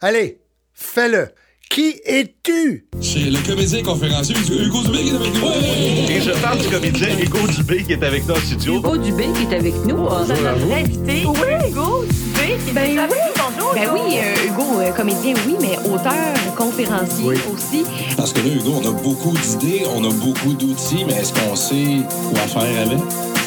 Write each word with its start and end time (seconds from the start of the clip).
Allez, 0.00 0.38
fais-le. 0.74 1.28
Qui 1.70 2.00
es-tu? 2.06 2.86
C'est 3.00 3.18
le 3.18 3.38
comédien 3.46 3.82
conférencier 3.82 4.34
Hugo 4.36 4.82
Dubé 4.84 4.98
qui 5.02 5.10
est 5.10 5.16
avec 5.16 5.34
nous. 5.34 6.08
Et 6.08 6.20
je 6.20 6.30
parle 6.40 6.58
du 6.60 6.68
comédien 6.68 7.08
Hugo 7.18 7.46
Dubé 7.48 7.82
qui 7.82 7.92
est 7.92 8.02
avec 8.02 8.26
nous 8.26 8.34
en 8.34 8.38
studio. 8.38 8.76
Hugo 8.78 8.96
Dubé 8.96 9.24
qui 9.34 9.42
est 9.42 9.56
avec 9.58 9.74
nous. 9.84 9.96
Bonjour 9.96 10.36
notre 10.42 10.72
invité. 10.72 11.24
Oui, 11.26 11.68
Hugo 11.68 12.04
Dubé 12.04 12.56
qui 12.64 12.70
est 12.70 12.72
Ben 12.72 12.98
avec 12.98 13.10
oui. 13.12 13.18
nous. 13.36 13.42
Bonjour. 13.58 13.74
Ben 13.74 13.88
oui, 13.92 14.18
euh, 14.18 14.46
Hugo, 14.48 14.80
euh, 14.80 14.92
comédien, 14.92 15.34
oui, 15.46 15.56
mais 15.60 15.76
auteur, 15.90 16.54
conférencier 16.56 17.26
aussi. 17.52 17.84
Parce 18.16 18.32
que 18.32 18.38
là, 18.38 18.54
Hugo, 18.54 18.80
on 18.82 18.88
a 18.88 18.92
beaucoup 18.92 19.36
d'idées, 19.36 19.82
on 19.94 20.04
a 20.04 20.12
beaucoup 20.12 20.54
d'outils, 20.54 21.04
mais 21.06 21.14
est-ce 21.14 21.32
qu'on 21.34 21.54
sait 21.56 21.98
quoi 22.32 22.42
faire 22.46 22.86
avec? 22.86 22.98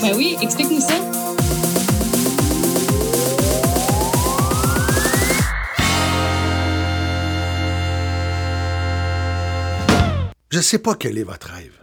Ben 0.01 0.11
oui, 0.15 0.35
explique-nous 0.41 0.81
ça. 0.81 0.95
Je 10.61 10.67
sais 10.67 10.77
pas 10.77 10.93
quel 10.93 11.17
est 11.17 11.23
votre 11.23 11.47
rêve. 11.47 11.73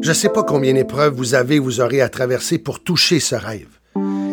Je 0.00 0.12
sais 0.12 0.28
pas 0.28 0.44
combien 0.44 0.72
d'épreuves 0.72 1.14
vous 1.16 1.34
avez 1.34 1.58
ou 1.58 1.64
vous 1.64 1.80
aurez 1.80 2.00
à 2.00 2.08
traverser 2.08 2.58
pour 2.58 2.78
toucher 2.78 3.18
ce 3.18 3.34
rêve. 3.34 3.66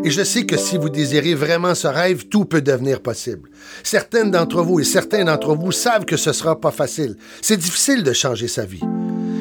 Et 0.03 0.11
je 0.11 0.23
sais 0.23 0.45
que 0.45 0.55
si 0.55 0.77
vous 0.77 0.89
désirez 0.89 1.33
vraiment 1.33 1.73
ce 1.73 1.87
rêve, 1.87 2.27
tout 2.27 2.45
peut 2.45 2.61
devenir 2.61 3.01
possible. 3.01 3.49
Certaines 3.81 4.29
d'entre 4.29 4.61
vous 4.61 4.79
et 4.79 4.83
certains 4.83 5.23
d'entre 5.23 5.55
vous 5.55 5.71
savent 5.71 6.05
que 6.05 6.15
ce 6.15 6.31
sera 6.31 6.61
pas 6.61 6.69
facile. 6.69 7.17
C'est 7.41 7.57
difficile 7.57 8.03
de 8.03 8.13
changer 8.13 8.47
sa 8.47 8.65
vie. 8.65 8.83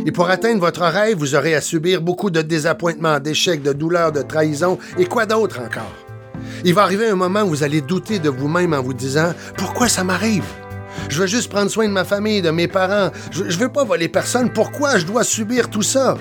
Et 0.06 0.10
pour 0.10 0.30
atteindre 0.30 0.60
votre 0.60 0.84
rêve, 0.84 1.18
vous 1.18 1.34
aurez 1.34 1.54
à 1.54 1.60
subir 1.60 2.00
beaucoup 2.00 2.30
de 2.30 2.40
désappointements, 2.40 3.20
d'échecs, 3.20 3.62
de 3.62 3.74
douleurs, 3.74 4.10
de 4.10 4.22
trahisons 4.22 4.78
et 4.96 5.04
quoi 5.04 5.26
d'autre 5.26 5.60
encore. 5.60 5.94
Il 6.64 6.72
va 6.72 6.84
arriver 6.84 7.08
un 7.08 7.14
moment 7.14 7.42
où 7.42 7.48
vous 7.48 7.62
allez 7.62 7.82
douter 7.82 8.18
de 8.18 8.30
vous-même 8.30 8.72
en 8.72 8.80
vous 8.80 8.94
disant 8.94 9.34
Pourquoi 9.58 9.90
ça 9.90 10.02
m'arrive? 10.02 10.46
Je 11.08 11.20
veux 11.20 11.26
juste 11.26 11.50
prendre 11.50 11.70
soin 11.70 11.86
de 11.86 11.92
ma 11.92 12.04
famille, 12.04 12.42
de 12.42 12.50
mes 12.50 12.68
parents. 12.68 13.10
Je, 13.30 13.44
je 13.48 13.58
veux 13.58 13.68
pas 13.68 13.84
voler 13.84 14.08
personne. 14.08 14.50
Pourquoi 14.52 14.98
je 14.98 15.06
dois 15.06 15.24
subir 15.24 15.68
tout 15.70 15.82
ça? 15.82 16.16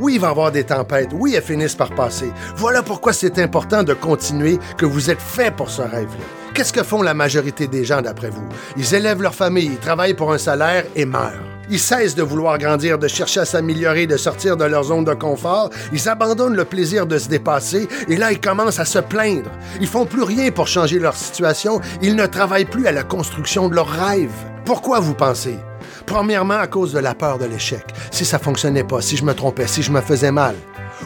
Oui, 0.00 0.14
il 0.14 0.20
va 0.20 0.28
y 0.28 0.30
avoir 0.30 0.50
des 0.50 0.64
tempêtes. 0.64 1.10
Oui, 1.12 1.34
elles 1.36 1.42
finissent 1.42 1.74
par 1.76 1.90
passer. 1.90 2.32
Voilà 2.56 2.82
pourquoi 2.82 3.12
c'est 3.12 3.38
important 3.38 3.82
de 3.82 3.94
continuer, 3.94 4.58
que 4.76 4.86
vous 4.86 5.10
êtes 5.10 5.20
fait 5.20 5.54
pour 5.54 5.70
ce 5.70 5.82
rêve-là. 5.82 6.24
Qu'est-ce 6.54 6.72
que 6.72 6.82
font 6.82 7.02
la 7.02 7.14
majorité 7.14 7.66
des 7.66 7.84
gens 7.84 8.02
d'après 8.02 8.30
vous? 8.30 8.46
Ils 8.76 8.94
élèvent 8.94 9.22
leur 9.22 9.34
famille, 9.34 9.66
ils 9.66 9.78
travaillent 9.78 10.14
pour 10.14 10.32
un 10.32 10.38
salaire 10.38 10.84
et 10.96 11.06
meurent. 11.06 11.32
Ils 11.72 11.80
cessent 11.80 12.14
de 12.14 12.22
vouloir 12.22 12.58
grandir, 12.58 12.98
de 12.98 13.08
chercher 13.08 13.40
à 13.40 13.44
s'améliorer, 13.46 14.06
de 14.06 14.18
sortir 14.18 14.58
de 14.58 14.64
leur 14.64 14.84
zone 14.84 15.04
de 15.04 15.14
confort. 15.14 15.70
Ils 15.90 16.06
abandonnent 16.06 16.54
le 16.54 16.66
plaisir 16.66 17.06
de 17.06 17.16
se 17.16 17.30
dépasser 17.30 17.88
et 18.08 18.16
là, 18.16 18.30
ils 18.30 18.40
commencent 18.40 18.78
à 18.78 18.84
se 18.84 18.98
plaindre. 18.98 19.50
Ils 19.80 19.86
font 19.86 20.04
plus 20.04 20.22
rien 20.22 20.50
pour 20.50 20.68
changer 20.68 20.98
leur 20.98 21.16
situation. 21.16 21.80
Ils 22.02 22.14
ne 22.14 22.26
travaillent 22.26 22.66
plus 22.66 22.86
à 22.86 22.92
la 22.92 23.04
construction 23.04 23.70
de 23.70 23.74
leurs 23.74 23.88
rêves. 23.88 24.28
Pourquoi 24.66 25.00
vous 25.00 25.14
pensez? 25.14 25.56
Premièrement, 26.04 26.58
à 26.58 26.66
cause 26.66 26.92
de 26.92 26.98
la 26.98 27.14
peur 27.14 27.38
de 27.38 27.46
l'échec. 27.46 27.86
Si 28.10 28.26
ça 28.26 28.38
fonctionnait 28.38 28.84
pas, 28.84 29.00
si 29.00 29.16
je 29.16 29.24
me 29.24 29.32
trompais, 29.32 29.66
si 29.66 29.82
je 29.82 29.92
me 29.92 30.02
faisais 30.02 30.30
mal. 30.30 30.56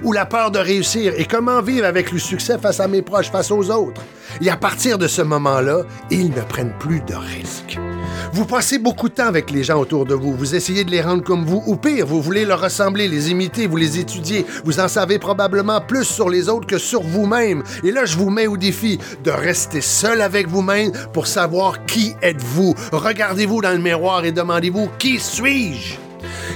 Ou 0.03 0.11
la 0.11 0.27
peur 0.27 0.51
de 0.51 0.59
réussir 0.59 1.13
et 1.17 1.27
comment 1.27 1.63
vivre 1.63 1.87
avec 1.87 2.11
le 2.11 2.19
succès 2.19 2.59
face 2.59 2.81
à 2.81 2.89
mes 2.89 3.03
proches, 3.03 3.31
face 3.31 3.53
aux 3.53 3.71
autres. 3.71 4.03
Et 4.41 4.51
à 4.51 4.57
partir 4.57 4.99
de 4.99 5.07
ce 5.07 5.23
moment-là, 5.23 5.83
ils 6.11 6.31
ne 6.31 6.41
prennent 6.41 6.75
plus 6.81 7.03
de 7.03 7.15
risques. 7.15 7.79
Vous 8.33 8.45
passez 8.45 8.79
beaucoup 8.79 9.09
de 9.09 9.15
temps 9.15 9.27
avec 9.27 9.51
les 9.51 9.65
gens 9.65 9.81
autour 9.81 10.05
de 10.05 10.15
vous. 10.15 10.35
Vous 10.35 10.55
essayez 10.55 10.85
de 10.85 10.91
les 10.91 11.01
rendre 11.01 11.23
comme 11.23 11.45
vous, 11.45 11.63
ou 11.67 11.77
pire, 11.77 12.07
vous 12.07 12.21
voulez 12.21 12.45
leur 12.45 12.61
ressembler, 12.61 13.09
les 13.09 13.31
imiter, 13.31 13.67
vous 13.67 13.77
les 13.77 13.99
étudiez. 13.99 14.45
Vous 14.65 14.81
en 14.81 14.89
savez 14.89 15.19
probablement 15.19 15.81
plus 15.81 16.05
sur 16.05 16.29
les 16.29 16.49
autres 16.49 16.67
que 16.67 16.79
sur 16.79 17.03
vous-même. 17.03 17.63
Et 17.85 17.93
là, 17.93 18.05
je 18.05 18.17
vous 18.17 18.31
mets 18.31 18.47
au 18.47 18.57
défi 18.57 18.99
de 19.25 19.31
rester 19.31 19.81
seul 19.81 20.21
avec 20.21 20.49
vous-même 20.49 20.93
pour 21.13 21.27
savoir 21.27 21.87
qui 21.87 22.15
êtes-vous. 22.23 22.75
Regardez-vous 22.93 23.63
dans 23.63 23.73
le 23.73 23.79
miroir 23.79 24.25
et 24.25 24.33
demandez-vous 24.33 24.89
qui 24.99 25.19
suis-je? 25.19 25.95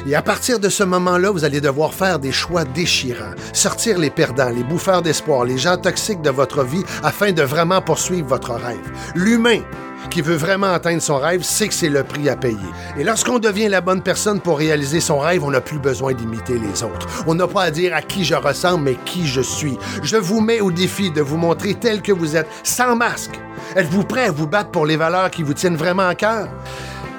Et 0.06 0.14
à 0.14 0.22
partir 0.22 0.58
de 0.58 0.68
ce 0.68 0.82
moment-là, 0.82 1.30
vous 1.30 1.44
allez 1.44 1.60
devoir 1.60 1.92
faire 1.92 2.18
des 2.18 2.32
choix 2.32 2.64
déchirants, 2.64 3.34
sortir 3.52 3.98
les 3.98 4.10
perdants, 4.10 4.48
les 4.48 4.64
bouffeurs 4.64 5.02
d'espoir, 5.02 5.44
les 5.44 5.58
gens 5.58 5.76
toxiques 5.76 6.22
de 6.22 6.30
votre 6.30 6.64
vie 6.64 6.82
afin 7.02 7.32
de 7.32 7.42
vraiment 7.42 7.82
poursuivre 7.82 8.26
votre 8.26 8.52
rêve. 8.52 8.78
L'humain 9.14 9.60
qui 10.10 10.20
veut 10.20 10.36
vraiment 10.36 10.72
atteindre 10.72 11.00
son 11.00 11.16
rêve 11.16 11.42
sait 11.42 11.68
que 11.68 11.74
c'est 11.74 11.88
le 11.88 12.04
prix 12.04 12.28
à 12.28 12.36
payer. 12.36 12.58
Et 12.98 13.04
lorsqu'on 13.04 13.38
devient 13.38 13.68
la 13.68 13.80
bonne 13.80 14.02
personne 14.02 14.40
pour 14.40 14.58
réaliser 14.58 15.00
son 15.00 15.18
rêve, 15.18 15.44
on 15.44 15.50
n'a 15.50 15.60
plus 15.60 15.78
besoin 15.78 16.12
d'imiter 16.12 16.58
les 16.58 16.82
autres. 16.82 17.06
On 17.26 17.34
n'a 17.34 17.46
pas 17.46 17.62
à 17.62 17.70
dire 17.70 17.94
à 17.94 18.02
qui 18.02 18.24
je 18.24 18.34
ressemble, 18.34 18.84
mais 18.84 18.96
qui 19.04 19.26
je 19.26 19.40
suis. 19.40 19.78
Je 20.02 20.16
vous 20.16 20.40
mets 20.40 20.60
au 20.60 20.70
défi 20.70 21.10
de 21.10 21.22
vous 21.22 21.36
montrer 21.36 21.74
tel 21.74 22.02
que 22.02 22.12
vous 22.12 22.36
êtes, 22.36 22.48
sans 22.64 22.96
masque. 22.96 23.40
Êtes-vous 23.76 24.04
prêt 24.04 24.26
à 24.26 24.32
vous 24.32 24.46
battre 24.46 24.70
pour 24.70 24.84
les 24.84 24.96
valeurs 24.96 25.30
qui 25.30 25.42
vous 25.42 25.54
tiennent 25.54 25.76
vraiment 25.76 26.08
à 26.08 26.14
cœur? 26.14 26.48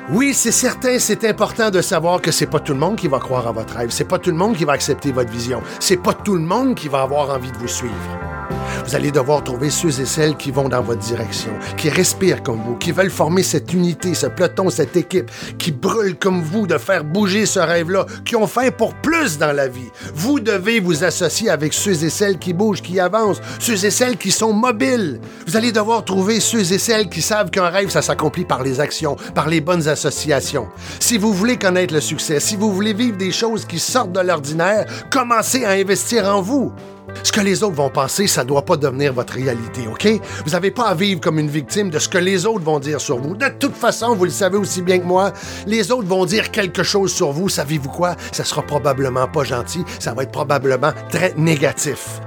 Oui, 0.10 0.34
c'est 0.34 0.52
certain, 0.52 1.00
c'est 1.00 1.24
important 1.24 1.70
de 1.70 1.82
savoir 1.82 2.20
que 2.20 2.32
c'est 2.32 2.48
pas 2.48 2.60
tout 2.60 2.74
le 2.74 2.80
monde 2.80 2.98
qui 2.98 3.08
va 3.08 3.20
croire 3.20 3.48
en 3.48 3.54
votre 3.54 3.76
rêve, 3.76 3.92
c'est 3.92 4.04
pas 4.04 4.20
tout 4.20 4.32
le 4.32 4.36
monde 4.36 4.58
qui 4.58 4.66
va 4.66 4.74
accepter 4.74 5.14
votre 5.14 5.32
vision, 5.32 5.62
c'est 5.80 6.02
pas 6.02 6.14
tout 6.14 6.36
le 6.36 6.42
monde 6.42 6.76
qui 6.76 6.90
va 6.90 7.04
avoir 7.04 7.30
envie 7.30 7.52
de 7.52 7.58
vous 7.58 7.70
suivre. 7.70 8.20
Vous 8.86 8.96
allez 8.96 9.12
devoir 9.12 9.44
trouver 9.44 9.70
ceux 9.70 10.02
et 10.02 10.06
celles 10.06 10.36
qui 10.36 10.52
vont 10.52 10.68
dans 10.68 10.82
votre 10.82 11.02
direction, 11.02 11.52
qui 11.78 11.90
respirent 11.90 12.44
comme 12.44 12.62
vous, 12.66 12.76
qui 12.76 12.92
veulent 12.92 13.12
former 13.12 13.44
cette 13.44 13.74
unité, 13.74 14.14
ce 14.14 14.28
peloton, 14.28 14.70
cette 14.70 14.96
équipe, 14.98 15.30
qui 15.58 15.72
brûlent 15.72 16.18
comme 16.18 16.42
vous 16.42 16.68
de 16.68 16.78
faire 16.78 17.04
bouger 17.04 17.46
ce 17.46 17.60
rêve-là, 17.60 18.06
qui 18.26 18.36
ont 18.36 18.48
faim 18.48 18.70
pour 18.76 18.94
plus 18.96 19.38
dans 19.38 19.52
la 19.52 19.68
vie. 19.68 19.90
Vous 20.14 20.40
devez 20.40 20.80
vous 20.80 21.04
associer 21.04 21.50
avec 21.50 21.74
ceux 21.74 22.04
et 22.04 22.10
celles 22.10 22.40
qui 22.40 22.54
bougent, 22.54 22.82
qui 22.82 23.00
avancent, 23.00 23.42
ceux 23.60 23.86
et 23.86 23.92
celles 23.92 24.18
qui 24.18 24.32
sont 24.32 24.54
mobiles. 24.54 25.20
Vous 25.48 25.56
allez 25.56 25.72
devoir 25.72 26.04
trouver 26.04 26.40
ceux 26.40 26.74
et 26.74 26.80
celles 26.80 27.10
qui 27.10 27.22
savent 27.22 27.52
qu'un 27.52 27.70
rêve, 27.70 27.90
ça 27.90 28.02
s'accomplit 28.02 28.46
par 28.46 28.64
les 28.64 28.80
actions, 28.80 29.16
par 29.36 29.48
les 29.48 29.62
bonnes 29.62 29.88
associations. 29.88 30.68
Si 31.00 31.18
vous 31.18 31.34
voulez 31.34 31.58
connaître 31.58 31.94
le 31.94 32.02
succès, 32.02 32.40
si 32.40 32.56
vous 32.56 32.72
voulez 32.74 32.94
vivre 32.94 33.18
des 33.18 33.32
choses 33.32 33.66
qui 33.66 33.80
sortent 33.80 34.12
de 34.12 34.20
l'ordinaire, 34.20 34.86
commencez 35.12 35.66
à 35.66 35.72
investir 35.72 36.26
en 36.26 36.42
vous. 36.42 36.74
Ce 37.24 37.32
que 37.32 37.42
les 37.42 37.64
autres 37.64 37.76
vont 37.76 37.90
penser, 37.90 38.28
ça 38.28 38.44
doit 38.44 38.64
pas 38.64 38.71
devenir 38.78 39.14
votre 39.14 39.34
réalité, 39.34 39.88
OK? 39.88 40.08
Vous 40.46 40.52
n'avez 40.52 40.72
pas 40.72 40.86
à 40.86 40.96
vivre 40.96 41.22
comme 41.22 41.40
une 41.40 41.50
victime 41.50 41.90
de 41.90 42.00
ce 42.00 42.10
que 42.10 42.18
les 42.18 42.46
autres 42.46 42.64
vont 42.64 42.80
dire 42.80 43.02
sur 43.02 43.18
vous. 43.18 43.36
De 43.36 43.48
toute 43.60 43.76
façon, 43.76 44.16
vous 44.16 44.26
le 44.26 44.32
savez 44.32 44.58
aussi 44.58 44.82
bien 44.82 45.00
que 45.00 45.06
moi, 45.06 45.34
les 45.66 45.92
autres 45.92 46.08
vont 46.08 46.26
dire 46.26 46.52
quelque 46.52 46.84
chose 46.84 47.14
sur 47.14 47.32
vous. 47.32 47.50
Savez-vous 47.50 47.90
quoi? 47.90 48.16
Ça 48.32 48.44
sera 48.44 48.62
probablement 48.62 49.28
pas 49.28 49.44
gentil. 49.44 49.84
Ça 50.00 50.14
va 50.14 50.24
être 50.24 50.32
probablement 50.32 50.94
très 51.10 51.34
négatif. 51.38 52.22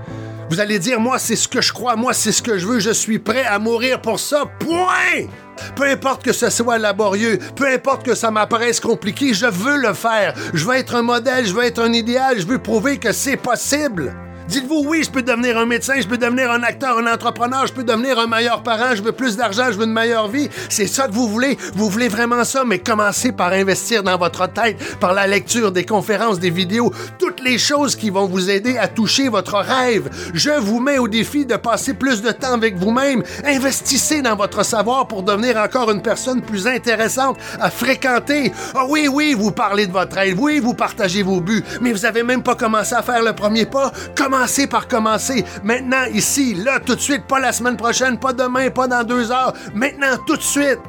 Vous 0.50 0.60
allez 0.60 0.78
dire, 0.78 1.00
moi, 1.00 1.19
c'est 1.19 1.37
ce 1.37 1.49
que 1.49 1.60
je 1.60 1.72
crois, 1.72 1.97
moi, 1.97 2.12
c'est 2.12 2.32
ce 2.32 2.43
que 2.43 2.59
je 2.59 2.66
veux, 2.66 2.78
je 2.78 2.91
suis 2.91 3.19
prêt 3.19 3.44
à 3.44 3.59
mourir 3.59 4.00
pour 4.00 4.21
ça, 4.21 4.44
point! 4.59 5.26
Peu 5.75 5.84
importe 5.84 6.22
que 6.22 6.32
ce 6.32 6.50
soit 6.50 6.78
laborieux, 6.78 7.38
peu 7.56 7.66
importe 7.66 8.05
que 8.05 8.15
ça 8.15 8.31
m'apparaisse 8.31 8.81
compliqué, 8.81 9.34
je 9.34 9.47
veux 9.47 9.78
le 9.78 9.94
faire. 9.94 10.34
Je 10.53 10.65
veux 10.65 10.75
être 10.75 10.97
un 10.97 11.03
modèle, 11.03 11.47
je 11.47 11.55
veux 11.55 11.65
être 11.65 11.81
un 11.81 11.93
idéal, 11.93 12.38
je 12.38 12.47
veux 12.47 12.59
prouver 12.59 12.99
que 12.99 13.12
c'est 13.12 13.37
possible. 13.37 14.15
Dites-vous, 14.49 14.84
oui, 14.87 15.03
je 15.03 15.10
peux 15.10 15.22
devenir 15.22 15.56
un 15.59 15.65
médecin, 15.65 15.94
je 15.99 16.06
peux 16.06 16.19
devenir 16.19 16.50
un 16.50 16.62
acteur, 16.62 16.99
un 16.99 17.12
entrepreneur, 17.12 17.66
je 17.66 17.72
peux 17.72 17.82
devenir 17.82 18.19
un 18.19 18.27
meilleur 18.27 18.62
parent, 18.62 18.94
je 18.94 19.03
veux 19.03 19.12
plus 19.12 19.37
d'argent, 19.37 19.65
je 19.72 19.78
veux 19.78 19.87
une 19.87 19.93
meilleure 19.93 20.28
vie. 20.28 20.49
C'est 20.69 20.87
ça 20.87 21.09
que 21.09 21.12
vous 21.12 21.28
voulez? 21.28 21.56
Vous 21.75 21.88
voulez 21.88 22.09
vraiment 22.09 22.44
ça, 22.44 22.62
mais 22.65 22.78
commencez 22.78 23.32
par 23.32 23.53
investir 23.53 24.03
dans 24.03 24.19
votre 24.19 24.47
tête, 24.53 24.77
par 24.99 25.15
la 25.15 25.27
lecture 25.27 25.72
des 25.72 25.84
conférences, 25.84 26.38
des 26.38 26.50
vidéos, 26.50 26.93
toutes 27.19 27.43
les 27.43 27.59
choses 27.59 27.97
qui 27.97 28.10
vont 28.10 28.27
vous 28.27 28.50
aider 28.50 28.77
à 28.77 28.87
toucher 28.87 29.28
votre 29.28 29.55
rêve. 29.55 30.10
Je 30.34 30.50
vous 30.50 30.78
mets 30.78 30.99
au 30.99 31.09
défi 31.09 31.47
de 31.47 31.56
passer 31.56 31.94
plus 31.94 32.21
de 32.21 32.31
temps 32.31 32.53
avec 32.53 32.76
vous-même. 32.76 33.22
Investissez 33.44 34.21
dans 34.21 34.37
votre 34.37 34.62
savoir 34.62 35.09
pour 35.09 35.22
devenir 35.22 35.56
encore 35.56 35.91
une 35.91 36.03
personne 36.03 36.43
plus 36.43 36.66
intéressante 36.66 37.38
à 37.59 37.71
fréquenter. 37.71 38.53
Ah 38.75 38.84
oui, 38.88 39.09
oui, 39.11 39.34
vous 39.34 39.53
parlez 39.53 39.87
de 39.87 39.93
votre 39.93 40.16
rêve, 40.16 40.38
oui, 40.38 40.61
vous 40.61 40.75
partagez 40.75 41.22
vos 41.22 41.41
buts, 41.41 41.65
mais 41.81 41.93
vous 41.93 42.05
avez 42.05 42.22
même 42.22 42.43
pas 42.43 42.55
commencé 42.55 42.94
à 42.94 43.03
faire 43.03 43.22
le 43.22 43.32
premier 43.32 43.65
pas. 43.65 43.91
Commencez 44.34 44.67
par 44.67 44.89
commencer. 44.89 45.45
Maintenant, 45.62 46.06
ici, 46.12 46.55
là, 46.55 46.81
tout 46.81 46.97
de 46.97 47.00
suite, 47.00 47.22
pas 47.28 47.39
la 47.39 47.53
semaine 47.53 47.77
prochaine, 47.77 48.19
pas 48.19 48.33
demain, 48.33 48.69
pas 48.69 48.89
dans 48.89 49.05
deux 49.05 49.31
heures. 49.31 49.53
Maintenant, 49.75 50.17
tout 50.27 50.37
de 50.37 50.43
suite. 50.43 50.81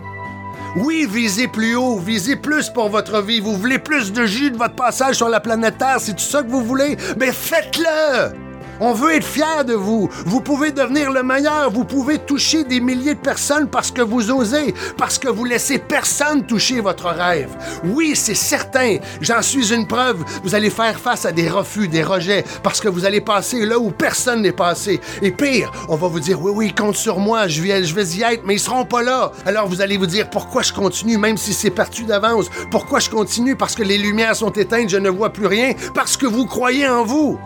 Oui, 0.78 1.08
visez 1.08 1.47
plus 1.47 1.75
haut, 1.75 1.99
visez 1.99 2.37
plus 2.37 2.72
pour 2.72 2.90
votre 2.90 3.22
vie. 3.22 3.40
Vous 3.40 3.55
voulez 3.55 3.78
plus 3.78 4.11
de 4.11 4.25
jus 4.25 4.49
de 4.49 4.58
votre 4.58 4.73
passage 4.73 5.17
sur 5.17 5.29
la 5.29 5.40
planète 5.40 5.78
Terre, 5.78 5.97
c'est 5.99 6.14
tout 6.14 6.23
ça 6.23 6.41
que 6.41 6.49
vous 6.49 6.64
voulez? 6.64 6.97
Mais 7.19 7.31
faites-le! 7.31 8.44
On 8.79 8.93
veut 8.93 9.16
être 9.16 9.25
fiers 9.25 9.63
de 9.66 9.73
vous. 9.73 10.09
Vous 10.25 10.41
pouvez 10.41 10.72
devenir 10.72 11.11
le 11.11 11.23
meilleur. 11.23 11.72
Vous 11.72 11.85
pouvez 11.85 12.17
toucher 12.19 12.63
des 12.63 12.79
milliers 12.79 13.16
de 13.16 13.19
personnes 13.19 13.67
parce 13.67 13.91
que 13.91 14.01
vous 14.01 14.31
osez, 14.31 14.73
parce 14.97 15.17
que 15.17 15.27
vous 15.27 15.45
laissez 15.45 15.77
personne 15.77 16.45
toucher 16.45 16.81
votre 16.81 17.07
rêve. 17.07 17.55
Oui, 17.83 18.13
c'est 18.16 18.35
certain. 18.35 18.97
J'en 19.22 19.41
suis 19.41 19.73
une 19.73 19.87
preuve. 19.87 20.23
Vous 20.43 20.55
allez 20.55 20.69
faire 20.69 20.99
face 20.99 21.25
à 21.25 21.31
des 21.31 21.49
refus, 21.49 21.87
des 21.87 22.03
rejets, 22.03 22.43
parce 22.63 22.81
que 22.81 22.87
vous 22.87 23.05
allez 23.05 23.22
passer 23.22 23.66
là 23.66 23.79
où 23.79 23.91
personne 23.91 24.41
n'est 24.41 24.51
passé. 24.51 24.99
Et 25.21 25.31
pire, 25.31 25.71
on 25.87 25.95
va 25.95 26.07
vous 26.07 26.19
dire, 26.19 26.41
oui, 26.41 26.51
oui, 26.53 26.73
compte 26.73 26.95
sur 26.95 27.19
moi, 27.19 27.47
je 27.47 27.61
vais, 27.61 27.83
je 27.83 27.95
vais 27.95 28.05
y 28.05 28.23
être, 28.23 28.43
mais 28.45 28.55
ils 28.55 28.59
seront 28.59 28.85
pas 28.85 29.03
là. 29.03 29.31
Alors 29.45 29.67
vous 29.67 29.81
allez 29.81 29.97
vous 29.97 30.05
dire, 30.05 30.29
pourquoi 30.29 30.61
je 30.61 30.73
continue, 30.73 31.17
même 31.17 31.37
si 31.37 31.53
c'est 31.53 31.69
parti 31.69 32.03
d'avance? 32.03 32.47
Pourquoi 32.71 32.99
je 32.99 33.09
continue? 33.09 33.55
Parce 33.55 33.75
que 33.75 33.83
les 33.83 33.97
lumières 33.97 34.35
sont 34.35 34.51
éteintes, 34.51 34.89
je 34.89 34.97
ne 34.97 35.09
vois 35.09 35.31
plus 35.31 35.47
rien, 35.47 35.73
parce 35.93 36.17
que 36.17 36.25
vous 36.25 36.45
croyez 36.45 36.87
en 36.87 37.03
vous. 37.03 37.39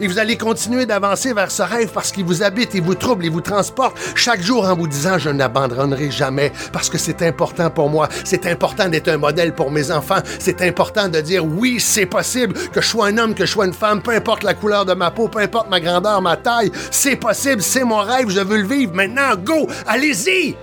Et 0.00 0.08
vous 0.08 0.18
allez 0.18 0.36
continuer 0.36 0.86
d'avancer 0.86 1.32
vers 1.32 1.50
ce 1.50 1.62
rêve 1.62 1.90
parce 1.92 2.10
qu'il 2.10 2.24
vous 2.24 2.42
habite, 2.42 2.74
il 2.74 2.82
vous 2.82 2.94
trouble, 2.94 3.24
il 3.24 3.30
vous 3.30 3.40
transporte 3.40 3.96
chaque 4.14 4.42
jour 4.42 4.66
en 4.66 4.74
vous 4.74 4.88
disant 4.88 5.18
je 5.18 5.30
n'abandonnerai 5.30 6.10
jamais 6.10 6.52
parce 6.72 6.88
que 6.88 6.98
c'est 6.98 7.22
important 7.22 7.70
pour 7.70 7.88
moi. 7.88 8.08
C'est 8.24 8.46
important 8.46 8.88
d'être 8.88 9.08
un 9.08 9.18
modèle 9.18 9.54
pour 9.54 9.70
mes 9.70 9.90
enfants. 9.90 10.20
C'est 10.38 10.62
important 10.62 11.08
de 11.08 11.20
dire 11.20 11.44
oui, 11.44 11.78
c'est 11.78 12.06
possible 12.06 12.54
que 12.72 12.80
je 12.80 12.88
sois 12.88 13.06
un 13.08 13.18
homme, 13.18 13.34
que 13.34 13.46
je 13.46 13.52
sois 13.52 13.66
une 13.66 13.72
femme, 13.72 14.02
peu 14.02 14.12
importe 14.12 14.42
la 14.42 14.54
couleur 14.54 14.84
de 14.84 14.94
ma 14.94 15.10
peau, 15.10 15.28
peu 15.28 15.40
importe 15.40 15.70
ma 15.70 15.80
grandeur, 15.80 16.20
ma 16.22 16.36
taille. 16.36 16.72
C'est 16.90 17.16
possible, 17.16 17.62
c'est 17.62 17.84
mon 17.84 18.00
rêve, 18.00 18.28
je 18.30 18.40
veux 18.40 18.58
le 18.58 18.66
vivre. 18.66 18.94
Maintenant, 18.94 19.36
go, 19.36 19.68
allez-y! 19.86 20.56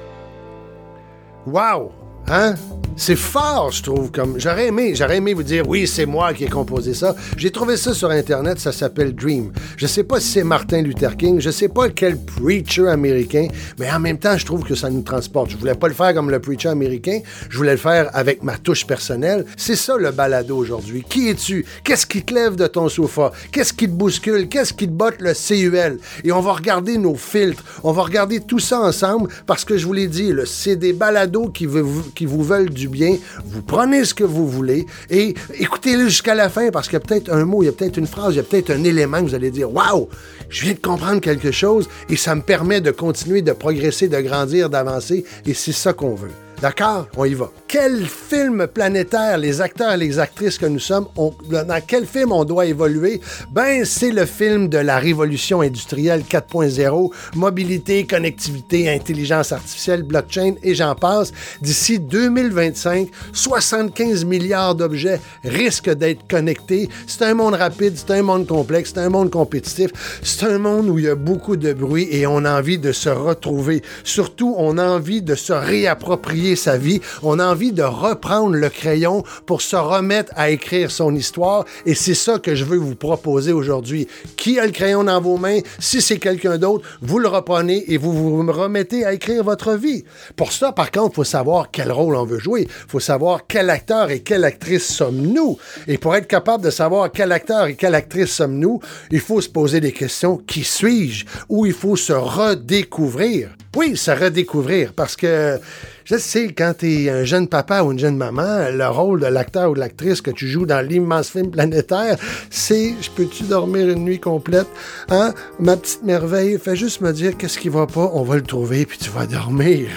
Wow! 1.45 2.00
Hein? 2.27 2.55
C'est 2.97 3.15
fort, 3.15 3.71
je 3.71 3.81
trouve. 3.81 4.11
Comme 4.11 4.39
j'aurais 4.39 4.67
aimé, 4.67 4.93
j'aurais 4.93 5.17
aimé 5.17 5.33
vous 5.33 5.43
dire 5.43 5.67
oui, 5.67 5.87
c'est 5.87 6.05
moi 6.05 6.33
qui 6.33 6.43
ai 6.43 6.47
composé 6.47 6.93
ça. 6.93 7.15
J'ai 7.37 7.49
trouvé 7.49 7.77
ça 7.77 7.93
sur 7.93 8.11
internet, 8.11 8.59
ça 8.59 8.71
s'appelle 8.71 9.15
Dream. 9.15 9.51
Je 9.77 9.87
sais 9.87 10.03
pas 10.03 10.19
si 10.19 10.27
c'est 10.27 10.43
Martin 10.43 10.81
Luther 10.81 11.15
King, 11.17 11.39
je 11.39 11.49
sais 11.49 11.69
pas 11.69 11.89
quel 11.89 12.17
preacher 12.17 12.87
américain, 12.87 13.47
mais 13.79 13.91
en 13.91 13.99
même 13.99 14.19
temps, 14.19 14.37
je 14.37 14.45
trouve 14.45 14.63
que 14.63 14.75
ça 14.75 14.89
nous 14.89 15.01
transporte. 15.01 15.51
Je 15.51 15.57
voulais 15.57 15.73
pas 15.73 15.87
le 15.87 15.93
faire 15.93 16.13
comme 16.13 16.29
le 16.29 16.39
preacher 16.39 16.69
américain, 16.69 17.21
je 17.49 17.57
voulais 17.57 17.71
le 17.71 17.77
faire 17.77 18.09
avec 18.13 18.43
ma 18.43 18.57
touche 18.57 18.85
personnelle. 18.85 19.45
C'est 19.57 19.75
ça 19.75 19.95
le 19.97 20.11
balado 20.11 20.57
aujourd'hui. 20.57 21.03
Qui 21.07 21.29
es-tu? 21.29 21.65
Qu'est-ce 21.83 22.05
qui 22.05 22.23
te 22.23 22.33
lève 22.33 22.55
de 22.55 22.67
ton 22.67 22.87
sofa? 22.89 23.31
Qu'est-ce 23.51 23.73
qui 23.73 23.87
te 23.87 23.93
bouscule? 23.93 24.47
Qu'est-ce 24.47 24.73
qui 24.73 24.85
te 24.85 24.93
botte 24.93 25.21
le 25.21 25.33
CUL 25.33 25.97
Et 26.23 26.31
on 26.31 26.41
va 26.41 26.53
regarder 26.53 26.97
nos 26.97 27.15
filtres, 27.15 27.63
on 27.83 27.93
va 27.93 28.03
regarder 28.03 28.41
tout 28.41 28.59
ça 28.59 28.79
ensemble 28.81 29.29
parce 29.47 29.65
que 29.65 29.77
je 29.77 29.85
vous 29.85 29.93
l'ai 29.93 30.07
dit, 30.07 30.31
c'est 30.45 30.75
des 30.75 30.93
balados 30.93 31.49
qui, 31.49 31.65
qui 32.13 32.25
vous 32.25 32.43
veulent 32.43 32.69
du 32.69 32.87
bien. 32.87 33.17
Vous 33.45 33.61
prenez 33.61 34.05
ce 34.05 34.13
que 34.13 34.23
vous 34.23 34.47
voulez 34.47 34.85
et 35.09 35.33
écoutez-le 35.59 36.05
jusqu'à 36.05 36.35
la 36.35 36.49
fin 36.49 36.69
parce 36.71 36.87
qu'il 36.87 36.93
y 36.93 37.01
a 37.01 37.05
peut-être 37.05 37.31
un 37.31 37.45
mot, 37.45 37.63
il 37.63 37.67
y 37.67 37.69
a 37.69 37.71
peut-être 37.71 37.97
une 37.97 38.07
phrase, 38.07 38.33
il 38.33 38.37
y 38.37 38.39
a 38.39 38.43
peut-être 38.43 38.71
un 38.71 38.83
élément 38.83 39.19
que 39.19 39.29
vous 39.29 39.35
allez 39.35 39.51
dire 39.51 39.73
Waouh, 39.73 40.09
je 40.49 40.63
viens 40.63 40.73
de 40.73 40.79
comprendre 40.79 41.21
quelque 41.21 41.51
chose 41.51 41.87
et 42.09 42.15
ça 42.15 42.35
me 42.35 42.41
permet 42.41 42.81
de 42.81 42.91
continuer 42.91 43.41
de 43.41 43.53
progresser, 43.53 44.07
de 44.07 44.19
grandir, 44.19 44.69
d'avancer 44.69 45.25
et 45.45 45.53
c'est 45.53 45.71
ça 45.71 45.93
qu'on 45.93 46.15
veut. 46.15 46.31
D'accord? 46.61 47.07
On 47.17 47.25
y 47.25 47.33
va. 47.33 47.49
Quel 47.67 48.05
film 48.05 48.67
planétaire 48.67 49.39
les 49.39 49.61
acteurs 49.61 49.93
et 49.93 49.97
les 49.97 50.19
actrices 50.19 50.59
que 50.59 50.67
nous 50.67 50.79
sommes, 50.79 51.07
dans 51.49 51.81
quel 51.87 52.05
film 52.05 52.31
on 52.31 52.43
doit 52.43 52.67
évoluer? 52.67 53.19
Ben, 53.51 53.83
c'est 53.83 54.11
le 54.11 54.25
film 54.25 54.67
de 54.67 54.77
la 54.77 54.99
révolution 54.99 55.61
industrielle 55.61 56.21
4.0, 56.29 57.11
mobilité, 57.35 58.05
connectivité, 58.05 58.89
intelligence 58.93 59.51
artificielle, 59.51 60.03
blockchain 60.03 60.53
et 60.61 60.75
j'en 60.75 60.93
passe. 60.93 61.31
D'ici 61.61 61.97
2025, 61.97 63.09
75 63.33 64.25
milliards 64.25 64.75
d'objets 64.75 65.19
risquent 65.43 65.95
d'être 65.95 66.27
connectés. 66.27 66.89
C'est 67.07 67.23
un 67.23 67.33
monde 67.33 67.55
rapide, 67.55 67.93
c'est 67.95 68.11
un 68.11 68.21
monde 68.21 68.45
complexe, 68.45 68.91
c'est 68.93 69.01
un 69.01 69.09
monde 69.09 69.31
compétitif, 69.31 69.91
c'est 70.21 70.45
un 70.45 70.59
monde 70.59 70.89
où 70.89 70.99
il 70.99 71.05
y 71.05 71.09
a 71.09 71.15
beaucoup 71.15 71.57
de 71.57 71.73
bruit 71.73 72.07
et 72.11 72.27
on 72.27 72.45
a 72.45 72.59
envie 72.59 72.77
de 72.77 72.91
se 72.91 73.09
retrouver. 73.09 73.81
Surtout, 74.03 74.53
on 74.59 74.77
a 74.77 74.87
envie 74.87 75.23
de 75.23 75.33
se 75.33 75.53
réapproprier 75.53 76.50
sa 76.55 76.77
vie. 76.77 77.01
On 77.23 77.39
a 77.39 77.45
envie 77.45 77.71
de 77.71 77.83
reprendre 77.83 78.55
le 78.55 78.69
crayon 78.69 79.23
pour 79.45 79.61
se 79.61 79.75
remettre 79.75 80.31
à 80.35 80.49
écrire 80.49 80.91
son 80.91 81.15
histoire. 81.15 81.65
Et 81.85 81.95
c'est 81.95 82.13
ça 82.13 82.39
que 82.39 82.55
je 82.55 82.65
veux 82.65 82.77
vous 82.77 82.95
proposer 82.95 83.51
aujourd'hui. 83.51 84.07
Qui 84.37 84.59
a 84.59 84.65
le 84.65 84.71
crayon 84.71 85.03
dans 85.03 85.21
vos 85.21 85.37
mains? 85.37 85.59
Si 85.79 86.01
c'est 86.01 86.19
quelqu'un 86.19 86.57
d'autre, 86.57 86.87
vous 87.01 87.19
le 87.19 87.27
reprenez 87.27 87.91
et 87.91 87.97
vous 87.97 88.13
vous 88.13 88.51
remettez 88.51 89.05
à 89.05 89.13
écrire 89.13 89.43
votre 89.43 89.73
vie. 89.73 90.03
Pour 90.35 90.51
ça, 90.51 90.71
par 90.71 90.91
contre, 90.91 91.13
il 91.13 91.15
faut 91.15 91.23
savoir 91.23 91.71
quel 91.71 91.91
rôle 91.91 92.15
on 92.15 92.25
veut 92.25 92.39
jouer. 92.39 92.67
Il 92.67 92.89
faut 92.91 92.99
savoir 92.99 93.41
quel 93.47 93.69
acteur 93.69 94.11
et 94.11 94.19
quelle 94.19 94.43
actrice 94.43 94.87
sommes-nous. 94.87 95.57
Et 95.87 95.97
pour 95.97 96.15
être 96.15 96.27
capable 96.27 96.63
de 96.63 96.69
savoir 96.69 97.11
quel 97.11 97.31
acteur 97.31 97.67
et 97.67 97.75
quelle 97.75 97.95
actrice 97.95 98.31
sommes-nous, 98.31 98.79
il 99.11 99.19
faut 99.19 99.41
se 99.41 99.49
poser 99.49 99.79
des 99.79 99.91
questions. 99.91 100.37
Qui 100.37 100.63
suis-je? 100.63 101.25
Ou 101.49 101.65
il 101.65 101.73
faut 101.73 101.95
se 101.95 102.13
redécouvrir. 102.13 103.49
Oui, 103.73 103.95
se 103.95 104.11
redécouvrir 104.11 104.91
parce 104.91 105.15
que 105.15 105.57
je 106.03 106.17
sais, 106.17 106.47
quand 106.47 106.73
tu 106.79 107.05
es 107.05 107.09
un 107.09 107.23
jeune 107.23 107.47
papa 107.47 107.83
ou 107.83 107.93
une 107.93 107.99
jeune 107.99 108.17
maman, 108.17 108.69
le 108.69 108.87
rôle 108.87 109.21
de 109.21 109.27
l'acteur 109.27 109.71
ou 109.71 109.75
de 109.75 109.79
l'actrice 109.79 110.19
que 110.19 110.31
tu 110.31 110.47
joues 110.47 110.65
dans 110.65 110.85
l'immense 110.85 111.29
film 111.29 111.51
planétaire, 111.51 112.17
c'est 112.49 112.95
je 112.99 113.09
peux-tu 113.11 113.43
dormir 113.43 113.87
une 113.87 114.03
nuit 114.03 114.19
complète? 114.19 114.67
Hein? 115.09 115.33
Ma 115.59 115.77
petite 115.77 116.03
merveille, 116.03 116.59
fais 116.61 116.75
juste 116.75 116.99
me 116.99 117.13
dire 117.13 117.37
qu'est-ce 117.37 117.57
qui 117.59 117.69
va 117.69 117.85
pas, 117.85 118.11
on 118.13 118.23
va 118.23 118.35
le 118.35 118.41
trouver, 118.41 118.85
puis 118.85 118.97
tu 118.97 119.09
vas 119.09 119.25
dormir. 119.25 119.87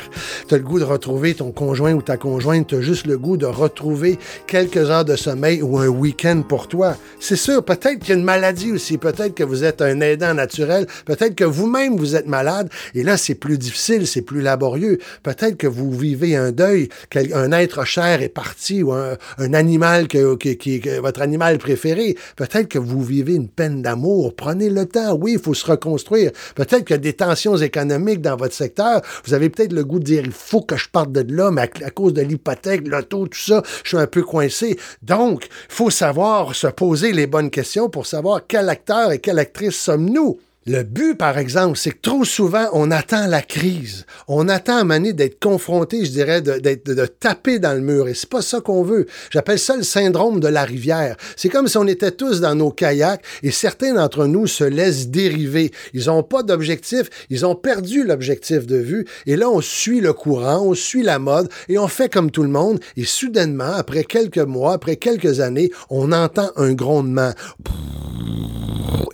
Tu 0.47 0.55
as 0.55 0.59
le 0.59 0.62
goût 0.62 0.79
de 0.79 0.85
retrouver 0.85 1.35
ton 1.35 1.50
conjoint 1.50 1.94
ou 1.94 2.03
ta 2.03 2.17
conjointe, 2.17 2.69
tu 2.69 2.82
juste 2.82 3.06
le 3.06 3.19
goût 3.19 3.37
de 3.37 3.47
retrouver 3.47 4.19
quelques 4.47 4.77
heures 4.77 5.06
de 5.06 5.17
sommeil 5.17 5.62
ou 5.62 5.79
un 5.79 5.88
week-end 5.88 6.43
pour 6.47 6.69
toi. 6.69 6.97
C'est 7.19 7.35
sûr, 7.35 7.65
peut-être 7.65 7.99
qu'il 7.99 8.11
y 8.11 8.12
a 8.12 8.17
une 8.17 8.25
maladie 8.25 8.70
aussi, 8.70 8.99
peut-être 8.99 9.35
que 9.35 9.43
vous 9.43 9.65
êtes 9.65 9.82
un 9.82 10.00
aidant 10.00 10.35
naturel, 10.35 10.87
peut-être 11.06 11.35
que 11.35 11.44
vous-même 11.44 11.97
vous 11.97 12.15
êtes 12.15 12.29
malade, 12.29 12.69
et 12.94 13.03
là 13.03 13.17
c'est 13.17 13.35
plus 13.35 13.59
difficile, 13.64 14.06
c'est 14.06 14.22
plus 14.22 14.40
laborieux. 14.40 14.99
Peut-être 15.22 15.56
que 15.56 15.66
vous 15.66 15.90
vivez 15.90 16.37
un 16.37 16.52
deuil, 16.52 16.88
qu'un 17.11 17.52
être 17.52 17.84
cher 17.84 18.22
est 18.22 18.28
parti 18.28 18.82
ou 18.82 18.93
un, 18.93 19.16
animal 19.38 20.08
que, 20.08 20.34
qui 20.37 20.76
est 20.76 21.00
votre 21.00 21.22
animal 21.22 21.58
préféré. 21.58 22.16
Peut-être 22.37 22.69
que 22.69 22.78
vous 22.78 23.02
vivez 23.02 23.34
une 23.34 23.49
peine 23.49 23.82
d'amour. 23.82 24.34
Prenez 24.34 24.70
le 24.70 24.87
temps. 24.87 25.14
Oui, 25.14 25.32
il 25.32 25.38
faut 25.38 25.55
se 25.55 25.66
reconstruire. 25.66 26.31
Peut-être 26.55 26.84
qu'il 26.84 26.94
y 26.94 26.94
a 26.94 26.99
des 26.99 27.12
tensions 27.12 27.56
économiques 27.56 28.20
dans 28.20 28.37
votre 28.37 28.55
secteur. 28.55 29.02
Vous 29.25 29.34
avez 29.34 29.50
peut-être 29.50 29.72
le 29.72 29.84
goût 29.84 29.99
de 29.99 30.05
dire 30.05 30.22
il 30.25 30.32
faut 30.32 30.62
que 30.62 30.76
je 30.76 30.88
parte 30.88 31.12
de 31.12 31.25
là, 31.34 31.50
mais 31.50 31.62
à, 31.62 31.90
cause 31.90 32.12
de 32.12 32.22
l'hypothèque, 32.22 32.87
l'auto, 32.87 33.26
tout 33.26 33.38
ça, 33.38 33.62
je 33.82 33.88
suis 33.88 33.99
un 33.99 34.06
peu 34.06 34.22
coincé. 34.22 34.78
Donc, 35.02 35.46
il 35.46 35.75
faut 35.75 35.90
savoir 35.90 36.55
se 36.55 36.67
poser 36.67 37.12
les 37.12 37.26
bonnes 37.26 37.50
questions 37.50 37.88
pour 37.88 38.06
savoir 38.06 38.43
quel 38.46 38.69
acteur 38.69 39.12
et 39.12 39.19
quelle 39.19 39.38
actrice 39.38 39.76
sommes-nous. 39.76 40.38
Le 40.66 40.82
but, 40.82 41.14
par 41.14 41.37
exemple, 41.37 41.76
c'est 41.76 41.90
que 41.90 42.00
trop 42.00 42.25
souvent, 42.25 42.69
on 42.72 42.90
attend 42.90 43.26
la 43.26 43.43
crise. 43.43 44.06
On 44.28 44.49
attend 44.49 44.78
à 44.78 44.84
Mané 44.84 45.12
d'être 45.12 45.38
confronté, 45.38 46.06
je 46.06 46.11
dirais, 46.11 46.40
de, 46.40 46.58
de, 46.58 47.06
taper 47.06 47.58
dans 47.58 47.75
le 47.75 47.82
mur. 47.82 48.08
Et 48.08 48.14
c'est 48.14 48.31
pas 48.31 48.40
ça 48.40 48.62
qu'on 48.62 48.82
veut. 48.82 49.06
J'appelle 49.31 49.58
ça 49.58 49.76
le 49.76 49.82
syndrome 49.82 50.40
de 50.40 50.49
la 50.49 50.64
rivière. 50.64 51.16
C'est 51.37 51.50
comme 51.50 51.69
si 51.69 51.76
on 51.76 51.87
était 51.87 52.12
tous 52.12 52.40
dans 52.40 52.55
nos 52.55 52.70
kayaks 52.70 53.22
et 53.43 53.50
certains 53.50 53.93
d'entre 53.93 54.26
nous 54.26 54.46
se 54.46 54.64
laissent 54.64 55.08
dériver. 55.08 55.70
Ils 55.93 56.06
n'ont 56.06 56.22
pas 56.22 56.43
d'objectif. 56.43 57.10
Ils 57.28 57.44
ont 57.44 57.56
perdu 57.56 58.02
l'objectif 58.02 58.67
de 58.67 58.76
vue. 58.76 59.05
Et 59.26 59.37
là, 59.37 59.50
on 59.50 59.60
suit 59.60 60.00
le 60.00 60.14
courant, 60.14 60.62
on 60.62 60.72
suit 60.72 61.02
la 61.02 61.19
mode 61.19 61.50
et 61.69 61.76
on 61.76 61.88
fait 61.88 62.10
comme 62.10 62.31
tout 62.31 62.43
le 62.43 62.49
monde. 62.49 62.81
Et 62.96 63.05
soudainement, 63.05 63.75
après 63.75 64.05
quelques 64.05 64.38
mois, 64.38 64.72
après 64.72 64.96
quelques 64.96 65.40
années, 65.40 65.70
on 65.90 66.10
entend 66.10 66.50
un 66.56 66.72
grondement. 66.72 67.32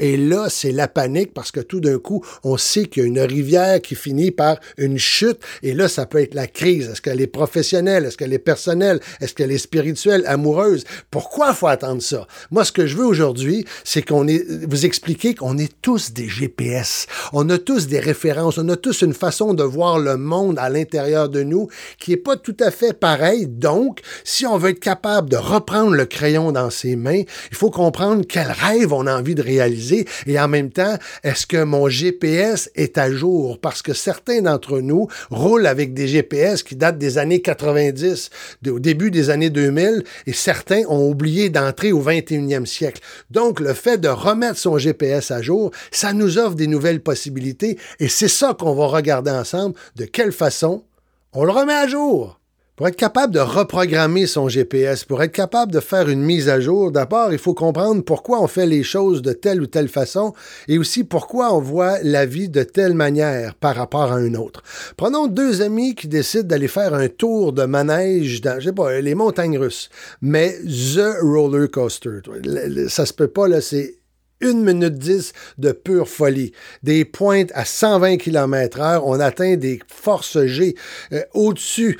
Et 0.02 0.16
là, 0.16 0.46
c'est 0.48 0.72
la 0.72 0.88
panique 0.88 1.34
parce 1.40 1.52
que 1.52 1.60
tout 1.60 1.80
d'un 1.80 1.98
coup, 1.98 2.22
on 2.44 2.58
sait 2.58 2.84
qu'il 2.84 3.02
y 3.02 3.06
a 3.06 3.08
une 3.08 3.18
rivière 3.18 3.80
qui 3.80 3.94
finit 3.94 4.30
par 4.30 4.58
une 4.76 4.98
chute. 4.98 5.38
Et 5.62 5.72
là, 5.72 5.88
ça 5.88 6.04
peut 6.04 6.20
être 6.20 6.34
la 6.34 6.46
crise. 6.46 6.90
Est-ce 6.90 7.00
qu'elle 7.00 7.22
est 7.22 7.26
professionnelle? 7.26 8.04
Est-ce 8.04 8.18
qu'elle 8.18 8.34
est 8.34 8.38
personnelle? 8.38 9.00
Est-ce 9.22 9.32
qu'elle 9.32 9.50
est 9.50 9.56
spirituelle, 9.56 10.22
amoureuse? 10.26 10.84
Pourquoi 11.10 11.54
faut 11.54 11.68
attendre 11.68 12.02
ça? 12.02 12.26
Moi, 12.50 12.66
ce 12.66 12.72
que 12.72 12.84
je 12.84 12.94
veux 12.94 13.06
aujourd'hui, 13.06 13.64
c'est 13.84 14.02
qu'on 14.02 14.28
est, 14.28 14.44
vous 14.68 14.84
expliquer 14.84 15.34
qu'on 15.34 15.56
est 15.56 15.72
tous 15.80 16.12
des 16.12 16.28
GPS. 16.28 17.06
On 17.32 17.48
a 17.48 17.56
tous 17.56 17.86
des 17.86 18.00
références. 18.00 18.58
On 18.58 18.68
a 18.68 18.76
tous 18.76 19.00
une 19.00 19.14
façon 19.14 19.54
de 19.54 19.62
voir 19.62 19.98
le 19.98 20.18
monde 20.18 20.58
à 20.58 20.68
l'intérieur 20.68 21.30
de 21.30 21.42
nous 21.42 21.68
qui 21.98 22.12
est 22.12 22.18
pas 22.18 22.36
tout 22.36 22.56
à 22.60 22.70
fait 22.70 22.92
pareil. 22.92 23.46
Donc, 23.46 24.00
si 24.24 24.44
on 24.44 24.58
veut 24.58 24.72
être 24.72 24.80
capable 24.80 25.30
de 25.30 25.38
reprendre 25.38 25.92
le 25.92 26.04
crayon 26.04 26.52
dans 26.52 26.68
ses 26.68 26.96
mains, 26.96 27.22
il 27.50 27.56
faut 27.56 27.70
comprendre 27.70 28.26
quel 28.28 28.50
rêve 28.50 28.92
on 28.92 29.06
a 29.06 29.18
envie 29.18 29.34
de 29.34 29.42
réaliser 29.42 30.06
et 30.26 30.38
en 30.38 30.48
même 30.48 30.68
temps, 30.68 30.98
est-ce 31.30 31.46
que 31.46 31.62
mon 31.62 31.88
GPS 31.88 32.72
est 32.74 32.98
à 32.98 33.08
jour? 33.08 33.60
Parce 33.60 33.82
que 33.82 33.92
certains 33.92 34.42
d'entre 34.42 34.80
nous 34.80 35.06
roulent 35.30 35.68
avec 35.68 35.94
des 35.94 36.08
GPS 36.08 36.64
qui 36.64 36.74
datent 36.74 36.98
des 36.98 37.18
années 37.18 37.40
90, 37.40 38.30
au 38.66 38.80
début 38.80 39.12
des 39.12 39.30
années 39.30 39.48
2000, 39.48 40.02
et 40.26 40.32
certains 40.32 40.82
ont 40.88 41.08
oublié 41.08 41.48
d'entrer 41.48 41.92
au 41.92 42.02
21e 42.02 42.66
siècle. 42.66 43.00
Donc, 43.30 43.60
le 43.60 43.74
fait 43.74 43.98
de 43.98 44.08
remettre 44.08 44.58
son 44.58 44.76
GPS 44.76 45.30
à 45.30 45.40
jour, 45.40 45.70
ça 45.92 46.12
nous 46.12 46.36
offre 46.36 46.56
des 46.56 46.66
nouvelles 46.66 47.00
possibilités 47.00 47.78
et 48.00 48.08
c'est 48.08 48.26
ça 48.26 48.56
qu'on 48.58 48.74
va 48.74 48.86
regarder 48.88 49.30
ensemble. 49.30 49.76
De 49.94 50.06
quelle 50.06 50.32
façon 50.32 50.82
on 51.32 51.44
le 51.44 51.52
remet 51.52 51.74
à 51.74 51.86
jour? 51.86 52.39
Pour 52.80 52.88
être 52.88 52.96
capable 52.96 53.34
de 53.34 53.40
reprogrammer 53.40 54.24
son 54.24 54.48
GPS, 54.48 55.04
pour 55.04 55.22
être 55.22 55.32
capable 55.32 55.70
de 55.70 55.80
faire 55.80 56.08
une 56.08 56.22
mise 56.22 56.48
à 56.48 56.60
jour, 56.60 56.90
d'abord, 56.90 57.30
il 57.30 57.38
faut 57.38 57.52
comprendre 57.52 58.02
pourquoi 58.02 58.40
on 58.40 58.46
fait 58.46 58.64
les 58.64 58.82
choses 58.82 59.20
de 59.20 59.34
telle 59.34 59.60
ou 59.60 59.66
telle 59.66 59.90
façon 59.90 60.32
et 60.66 60.78
aussi 60.78 61.04
pourquoi 61.04 61.54
on 61.54 61.60
voit 61.60 61.98
la 62.02 62.24
vie 62.24 62.48
de 62.48 62.62
telle 62.62 62.94
manière 62.94 63.54
par 63.54 63.76
rapport 63.76 64.10
à 64.10 64.22
une 64.22 64.34
autre. 64.34 64.62
Prenons 64.96 65.26
deux 65.26 65.60
amis 65.60 65.94
qui 65.94 66.08
décident 66.08 66.48
d'aller 66.48 66.68
faire 66.68 66.94
un 66.94 67.08
tour 67.08 67.52
de 67.52 67.64
manège 67.66 68.40
dans, 68.40 68.58
je 68.58 68.70
sais 68.70 68.72
pas, 68.72 68.98
les 68.98 69.14
montagnes 69.14 69.58
russes, 69.58 69.90
mais 70.22 70.56
The 70.64 71.20
Roller 71.20 71.70
Coaster. 71.70 72.20
Ça 72.88 73.04
se 73.04 73.12
peut 73.12 73.28
pas, 73.28 73.46
là, 73.46 73.60
c'est 73.60 73.99
une 74.40 74.64
minute 74.64 74.94
10 74.94 75.32
de 75.58 75.72
pure 75.72 76.08
folie. 76.08 76.52
Des 76.82 77.04
pointes 77.04 77.50
à 77.54 77.64
120 77.64 78.16
km 78.16 78.80
heure. 78.80 79.06
On 79.06 79.20
atteint 79.20 79.56
des 79.56 79.80
forces 79.88 80.44
G 80.46 80.74
euh, 81.12 81.22
au-dessus 81.34 81.98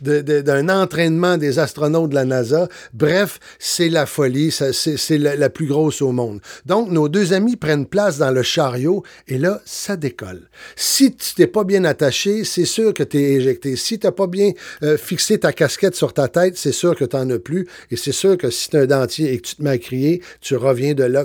d'un 0.00 0.68
entraînement 0.68 1.36
des 1.36 1.58
astronautes 1.58 2.10
de 2.10 2.14
la 2.14 2.24
NASA. 2.24 2.68
Bref, 2.92 3.38
c'est 3.58 3.88
la 3.88 4.06
folie. 4.06 4.50
C'est 4.50 5.18
la, 5.18 5.50
plus 5.50 5.66
grosse 5.66 6.00
au 6.00 6.12
monde. 6.12 6.40
Donc, 6.66 6.90
nos 6.90 7.08
deux 7.08 7.32
amis 7.32 7.56
prennent 7.56 7.86
place 7.86 8.18
dans 8.18 8.30
le 8.30 8.42
chariot 8.42 9.02
et 9.26 9.38
là, 9.38 9.60
ça 9.64 9.96
décolle. 9.96 10.48
Si 10.76 11.14
tu 11.14 11.34
t'es 11.34 11.46
pas 11.46 11.64
bien 11.64 11.84
attaché, 11.84 12.44
c'est 12.44 12.64
sûr 12.64 12.94
que 12.94 13.02
tu 13.02 13.18
es 13.18 13.32
éjecté. 13.34 13.76
Si 13.76 13.98
tu 13.98 14.06
n'as 14.06 14.12
pas 14.12 14.26
bien 14.26 14.52
euh, 14.82 14.96
fixé 14.96 15.38
ta 15.38 15.52
casquette 15.52 15.94
sur 15.94 16.12
ta 16.12 16.28
tête, 16.28 16.56
c'est 16.56 16.72
sûr 16.72 16.94
que 16.94 17.04
tu 17.04 17.16
n'en 17.16 17.28
as 17.30 17.38
plus. 17.38 17.66
Et 17.90 17.96
c'est 17.96 18.12
sûr 18.12 18.36
que 18.36 18.50
si 18.50 18.70
tu 18.70 18.76
un 18.76 18.86
dentier 18.86 19.32
et 19.32 19.38
que 19.38 19.48
tu 19.48 19.56
te 19.56 19.62
mets 19.62 19.70
à 19.70 19.78
crier, 19.78 20.22
tu 20.40 20.56
reviens 20.56 20.94
de 20.94 21.04
là 21.04 21.24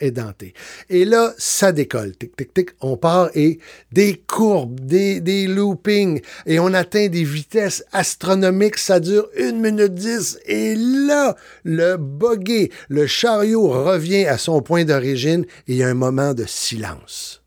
édenté. 0.00 0.54
Et 0.88 1.04
là, 1.04 1.34
ça 1.38 1.72
décolle. 1.72 2.16
Tic, 2.16 2.36
tic, 2.36 2.54
tic. 2.54 2.70
On 2.80 2.96
part 2.96 3.30
et 3.34 3.58
des 3.92 4.14
courbes, 4.26 4.80
des, 4.80 5.46
loopings, 5.46 6.20
et 6.46 6.58
on 6.58 6.72
atteint 6.72 7.08
des 7.08 7.24
vitesses 7.24 7.84
astronomiques. 7.92 8.78
Ça 8.78 9.00
dure 9.00 9.28
une 9.36 9.60
minute 9.60 9.94
dix. 9.94 10.38
Et 10.46 10.74
là, 10.76 11.36
le 11.64 11.96
buggy, 11.96 12.70
le 12.88 13.06
chariot 13.06 13.68
revient 13.68 14.26
à 14.26 14.38
son 14.38 14.62
point 14.62 14.84
d'origine 14.84 15.44
et 15.68 15.72
il 15.72 15.76
y 15.76 15.82
a 15.82 15.88
un 15.88 15.94
moment 15.94 16.34
de 16.34 16.44
silence. 16.46 17.42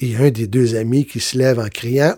Et 0.00 0.16
un 0.16 0.30
des 0.30 0.46
deux 0.46 0.76
amis 0.76 1.06
qui 1.06 1.20
se 1.20 1.38
lève 1.38 1.58
en 1.58 1.68
criant 1.68 2.16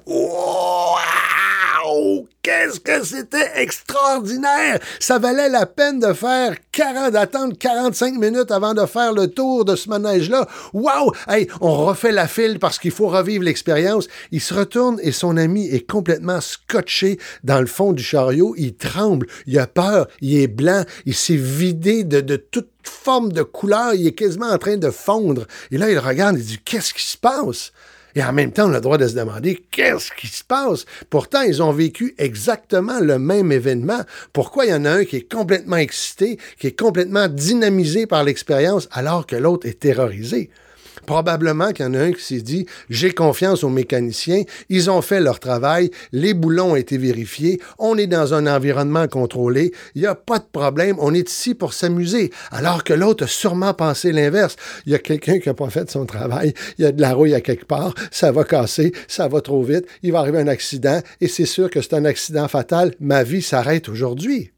qu'est-ce 2.49 2.81
que 2.81 3.05
c'était 3.05 3.51
extraordinaire! 3.57 4.79
Ça 5.01 5.19
valait 5.19 5.51
la 5.51 5.67
peine 5.67 6.01
de 6.01 6.15
faire 6.15 6.57
40, 6.73 7.13
d'attendre 7.13 7.55
45 7.59 8.15
minutes 8.15 8.51
avant 8.51 8.73
de 8.73 8.87
faire 8.87 9.13
le 9.13 9.29
tour 9.29 9.67
de 9.67 9.77
ce 9.77 9.89
manège-là. 9.91 10.49
Wow! 10.73 11.13
Hey, 11.29 11.49
on 11.61 11.85
refait 11.85 12.13
la 12.13 12.27
file 12.27 12.59
parce 12.59 12.79
qu'il 12.79 12.91
faut 12.91 13.09
revivre 13.09 13.45
l'expérience. 13.45 14.09
Il 14.33 14.41
se 14.41 14.55
retourne 14.55 14.99
et 15.03 15.13
son 15.13 15.37
ami 15.37 15.69
est 15.69 15.87
complètement 15.87 16.41
scotché 16.41 17.19
dans 17.45 17.61
le 17.61 17.67
fond 17.67 17.93
du 17.93 18.03
chariot. 18.03 18.55
Il 18.57 18.77
tremble, 18.77 19.27
il 19.47 19.59
a 19.59 19.67
peur, 19.67 20.07
il 20.23 20.39
est 20.39 20.49
blanc, 20.49 20.85
il 21.05 21.15
s'est 21.15 21.37
vidé 21.37 22.05
de, 22.05 22.21
de 22.21 22.37
toute 22.37 22.71
forme 22.83 23.31
de 23.31 23.43
couleur, 23.43 23.93
il 23.93 24.07
est 24.07 24.13
quasiment 24.13 24.49
en 24.49 24.59
train 24.59 24.79
de 24.79 24.91
fondre. 24.91 25.47
Et 25.71 25.77
là, 25.77 25.91
il 25.91 25.99
regarde, 25.99 26.39
il 26.39 26.45
dit, 26.45 26.61
qu'est-ce 26.65 26.95
qui 26.95 27.05
se 27.05 27.19
passe? 27.19 27.73
Et 28.19 28.25
en 28.25 28.33
même 28.33 28.51
temps, 28.51 28.69
on 28.69 28.73
a 28.73 28.75
le 28.75 28.81
droit 28.81 28.99
de 28.99 29.07
se 29.07 29.15
demander 29.15 29.65
qu'est-ce 29.71 30.11
qui 30.11 30.27
se 30.27 30.43
passe? 30.43 30.87
Pourtant, 31.09 31.43
ils 31.43 31.63
ont 31.63 31.71
vécu 31.71 32.17
exactement 32.19 32.99
le 32.99 33.17
même 33.17 33.53
événement. 33.53 34.01
Pourquoi 34.33 34.67
il 34.67 34.71
y 34.73 34.75
en 34.75 34.85
a 34.87 34.91
un 34.91 35.05
qui 35.05 35.19
est 35.19 35.33
complètement 35.33 35.77
excité, 35.77 36.37
qui 36.59 36.67
est 36.67 36.77
complètement 36.77 37.29
dynamisé 37.29 38.09
par 38.09 38.25
l'expérience, 38.25 38.89
alors 38.91 39.25
que 39.25 39.37
l'autre 39.37 39.69
est 39.69 39.79
terrorisé? 39.79 40.51
Probablement 41.09 41.73
qu'il 41.73 41.87
y 41.87 41.89
en 41.89 41.95
a 41.95 42.01
un 42.01 42.13
qui 42.13 42.23
s'est 42.23 42.43
dit 42.43 42.67
J'ai 42.91 43.13
confiance 43.13 43.65
aux 43.65 43.71
mécaniciens, 43.71 44.43
ils 44.69 44.91
ont 44.91 45.01
fait 45.01 45.21
leur 45.21 45.41
travail, 45.41 45.91
les 46.13 46.35
boulons 46.35 46.73
ont 46.73 46.77
été 46.77 46.99
vérifiés, 46.99 47.63
on 47.79 47.97
est 47.97 48.07
dans 48.07 48.35
un 48.35 48.47
environnement 48.47 49.09
contrôlé, 49.09 49.73
il 49.95 50.03
n'y 50.03 50.07
a 50.07 50.15
pas 50.15 50.39
de 50.39 50.45
problème, 50.53 50.97
on 50.99 51.15
est 51.15 51.31
ici 51.31 51.55
pour 51.55 51.73
s'amuser. 51.73 52.31
Alors 52.51 52.85
que 52.85 52.93
l'autre 52.93 53.25
a 53.25 53.27
sûrement 53.27 53.73
pensé 53.73 54.13
l'inverse. 54.13 54.57
Il 54.85 54.93
y 54.93 54.95
a 54.95 54.99
quelqu'un 54.99 55.39
qui 55.39 55.49
n'a 55.49 55.55
pas 55.55 55.71
fait 55.71 55.91
son 55.91 56.05
travail, 56.05 56.53
il 56.77 56.85
y 56.85 56.87
a 56.87 56.93
de 56.93 57.01
la 57.01 57.15
rouille 57.15 57.35
à 57.35 57.41
quelque 57.41 57.65
part, 57.65 57.95
ça 58.11 58.31
va 58.31 58.45
casser, 58.45 58.93
ça 59.09 59.29
va 59.29 59.41
trop 59.41 59.63
vite, 59.63 59.87
il 60.03 60.13
va 60.13 60.19
arriver 60.19 60.41
un 60.41 60.47
accident, 60.47 61.01
et 61.23 61.29
c'est 61.29 61.47
sûr 61.47 61.71
que 61.71 61.81
c'est 61.81 61.95
un 61.95 62.05
accident 62.05 62.49
fatal, 62.49 62.93
ma 63.01 63.23
vie 63.23 63.41
s'arrête 63.41 63.89
aujourd'hui. 63.89 64.51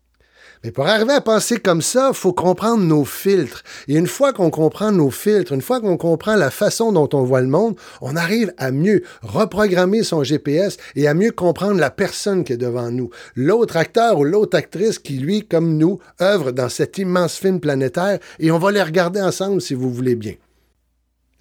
Mais 0.63 0.73
pour 0.73 0.87
arriver 0.87 1.15
à 1.15 1.23
penser 1.23 1.57
comme 1.57 1.81
ça, 1.81 2.09
il 2.11 2.15
faut 2.15 2.35
comprendre 2.35 2.85
nos 2.85 3.07
filtres. 3.07 3.63
Et 3.89 3.95
une 3.95 4.07
fois 4.07 4.35
qu'on 4.35 4.51
comprend 4.51 4.93
nos 4.93 5.11
filtres, 5.11 5.53
une 5.53 5.63
fois 5.63 5.81
qu'on 5.81 5.97
comprend 5.97 6.37
la 6.37 6.51
façon 6.51 6.93
dont 6.93 7.09
on 7.15 7.23
voit 7.23 7.41
le 7.41 7.47
monde, 7.47 7.77
on 8.03 8.15
arrive 8.15 8.53
à 8.59 8.71
mieux 8.71 9.03
reprogrammer 9.23 10.03
son 10.03 10.23
GPS 10.23 10.77
et 10.97 11.09
à 11.09 11.15
mieux 11.15 11.33
comprendre 11.33 11.81
la 11.81 11.91
personne 11.91 12.45
qui 12.45 12.53
est 12.53 12.59
devant 12.59 12.91
nous. 12.91 13.09
L'autre 13.37 13.79
acteur 13.79 14.19
ou 14.19 14.25
l'autre 14.25 14.59
actrice 14.59 14.99
qui, 14.99 15.15
lui, 15.15 15.47
comme 15.47 15.79
nous, 15.79 15.99
œuvre 16.21 16.51
dans 16.51 16.69
cet 16.69 16.99
immense 16.99 17.37
film 17.37 17.59
planétaire 17.59 18.19
et 18.39 18.51
on 18.51 18.59
va 18.59 18.71
les 18.71 18.83
regarder 18.83 19.23
ensemble 19.23 19.63
si 19.63 19.73
vous 19.73 19.91
voulez 19.91 20.15
bien. 20.15 20.35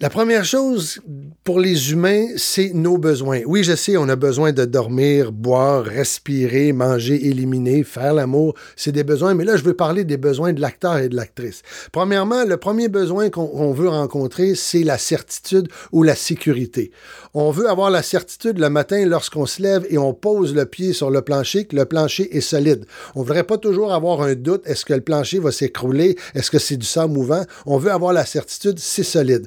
La 0.02 0.08
première 0.08 0.46
chose 0.46 0.98
pour 1.44 1.60
les 1.60 1.92
humains, 1.92 2.28
c'est 2.36 2.72
nos 2.72 2.96
besoins. 2.96 3.40
Oui, 3.44 3.64
je 3.64 3.76
sais, 3.76 3.98
on 3.98 4.08
a 4.08 4.16
besoin 4.16 4.50
de 4.50 4.64
dormir, 4.64 5.30
boire, 5.30 5.84
respirer, 5.84 6.72
manger, 6.72 7.26
éliminer, 7.26 7.84
faire 7.84 8.14
l'amour. 8.14 8.54
C'est 8.76 8.92
des 8.92 9.04
besoins, 9.04 9.34
mais 9.34 9.44
là, 9.44 9.58
je 9.58 9.62
veux 9.62 9.74
parler 9.74 10.04
des 10.04 10.16
besoins 10.16 10.54
de 10.54 10.60
l'acteur 10.62 10.96
et 10.96 11.10
de 11.10 11.16
l'actrice. 11.16 11.60
Premièrement, 11.92 12.44
le 12.44 12.56
premier 12.56 12.88
besoin 12.88 13.28
qu'on 13.28 13.74
veut 13.74 13.90
rencontrer, 13.90 14.54
c'est 14.54 14.84
la 14.84 14.96
certitude 14.96 15.68
ou 15.92 16.02
la 16.02 16.14
sécurité. 16.14 16.92
On 17.34 17.50
veut 17.50 17.68
avoir 17.68 17.90
la 17.90 18.02
certitude 18.02 18.58
le 18.58 18.70
matin 18.70 19.04
lorsqu'on 19.04 19.44
se 19.44 19.60
lève 19.60 19.86
et 19.90 19.98
on 19.98 20.14
pose 20.14 20.54
le 20.54 20.64
pied 20.64 20.94
sur 20.94 21.10
le 21.10 21.20
plancher 21.20 21.66
que 21.66 21.76
le 21.76 21.84
plancher 21.84 22.34
est 22.34 22.40
solide. 22.40 22.86
On 23.14 23.20
ne 23.20 23.26
voudrait 23.26 23.44
pas 23.44 23.58
toujours 23.58 23.92
avoir 23.92 24.22
un 24.22 24.34
doute, 24.34 24.62
est-ce 24.64 24.86
que 24.86 24.94
le 24.94 25.02
plancher 25.02 25.40
va 25.40 25.52
s'écrouler, 25.52 26.16
est-ce 26.34 26.50
que 26.50 26.58
c'est 26.58 26.78
du 26.78 26.86
sang 26.86 27.06
mouvant? 27.06 27.44
On 27.66 27.76
veut 27.76 27.92
avoir 27.92 28.14
la 28.14 28.24
certitude, 28.24 28.78
c'est 28.78 29.02
solide. 29.02 29.46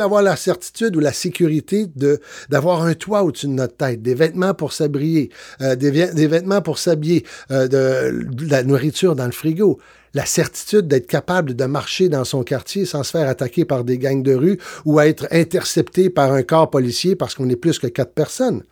Avoir 0.00 0.22
la 0.22 0.36
certitude 0.36 0.96
ou 0.96 1.00
la 1.00 1.12
sécurité 1.12 1.86
de 1.94 2.20
d'avoir 2.48 2.82
un 2.82 2.94
toit 2.94 3.22
au-dessus 3.22 3.46
de 3.46 3.52
notre 3.52 3.76
tête, 3.76 4.02
des 4.02 4.14
vêtements 4.14 4.54
pour 4.54 4.72
s'abrier, 4.72 5.30
euh, 5.60 5.76
des, 5.76 5.90
vêtements 5.90 6.62
pour 6.62 6.78
s'habiller, 6.78 7.24
euh, 7.50 7.68
de, 7.68 8.24
de 8.24 8.50
la 8.50 8.62
nourriture 8.62 9.14
dans 9.14 9.26
le 9.26 9.32
frigo 9.32 9.78
la 10.14 10.24
certitude 10.24 10.86
d'être 10.86 11.08
capable 11.08 11.54
de 11.54 11.64
marcher 11.64 12.08
dans 12.08 12.24
son 12.24 12.44
quartier 12.44 12.86
sans 12.86 13.02
se 13.02 13.10
faire 13.10 13.28
attaquer 13.28 13.64
par 13.64 13.84
des 13.84 13.98
gangs 13.98 14.22
de 14.22 14.34
rue 14.34 14.58
ou 14.84 15.00
être 15.00 15.26
intercepté 15.32 16.08
par 16.08 16.32
un 16.32 16.44
corps 16.44 16.70
policier 16.70 17.16
parce 17.16 17.34
qu'on 17.34 17.48
est 17.48 17.56
plus 17.56 17.78
que 17.78 17.88
quatre 17.88 18.12
personnes. 18.12 18.62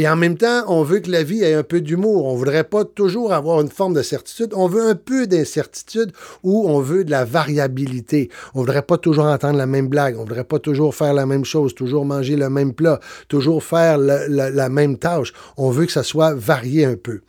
Et 0.00 0.08
en 0.08 0.16
même 0.16 0.38
temps, 0.38 0.64
on 0.66 0.82
veut 0.82 1.00
que 1.00 1.10
la 1.10 1.22
vie 1.22 1.42
ait 1.42 1.52
un 1.52 1.62
peu 1.62 1.82
d'humour. 1.82 2.24
On 2.24 2.34
voudrait 2.34 2.64
pas 2.64 2.86
toujours 2.86 3.34
avoir 3.34 3.60
une 3.60 3.68
forme 3.68 3.92
de 3.92 4.00
certitude. 4.00 4.54
On 4.56 4.66
veut 4.66 4.88
un 4.88 4.94
peu 4.94 5.26
d'incertitude 5.26 6.12
ou 6.42 6.70
on 6.70 6.80
veut 6.80 7.04
de 7.04 7.10
la 7.10 7.26
variabilité. 7.26 8.30
On 8.54 8.60
voudrait 8.60 8.80
pas 8.80 8.96
toujours 8.96 9.26
entendre 9.26 9.58
la 9.58 9.66
même 9.66 9.88
blague. 9.88 10.16
On 10.16 10.20
voudrait 10.20 10.44
pas 10.44 10.58
toujours 10.58 10.94
faire 10.94 11.12
la 11.12 11.26
même 11.26 11.44
chose, 11.44 11.74
toujours 11.74 12.06
manger 12.06 12.36
le 12.36 12.48
même 12.48 12.72
plat, 12.72 12.98
toujours 13.28 13.62
faire 13.62 13.98
la 13.98 14.68
même 14.70 14.96
tâche. 14.96 15.34
On 15.58 15.68
veut 15.68 15.84
que 15.84 15.92
ça 15.92 16.02
soit 16.02 16.32
varié 16.32 16.86
un 16.86 16.96
peu. 16.96 17.20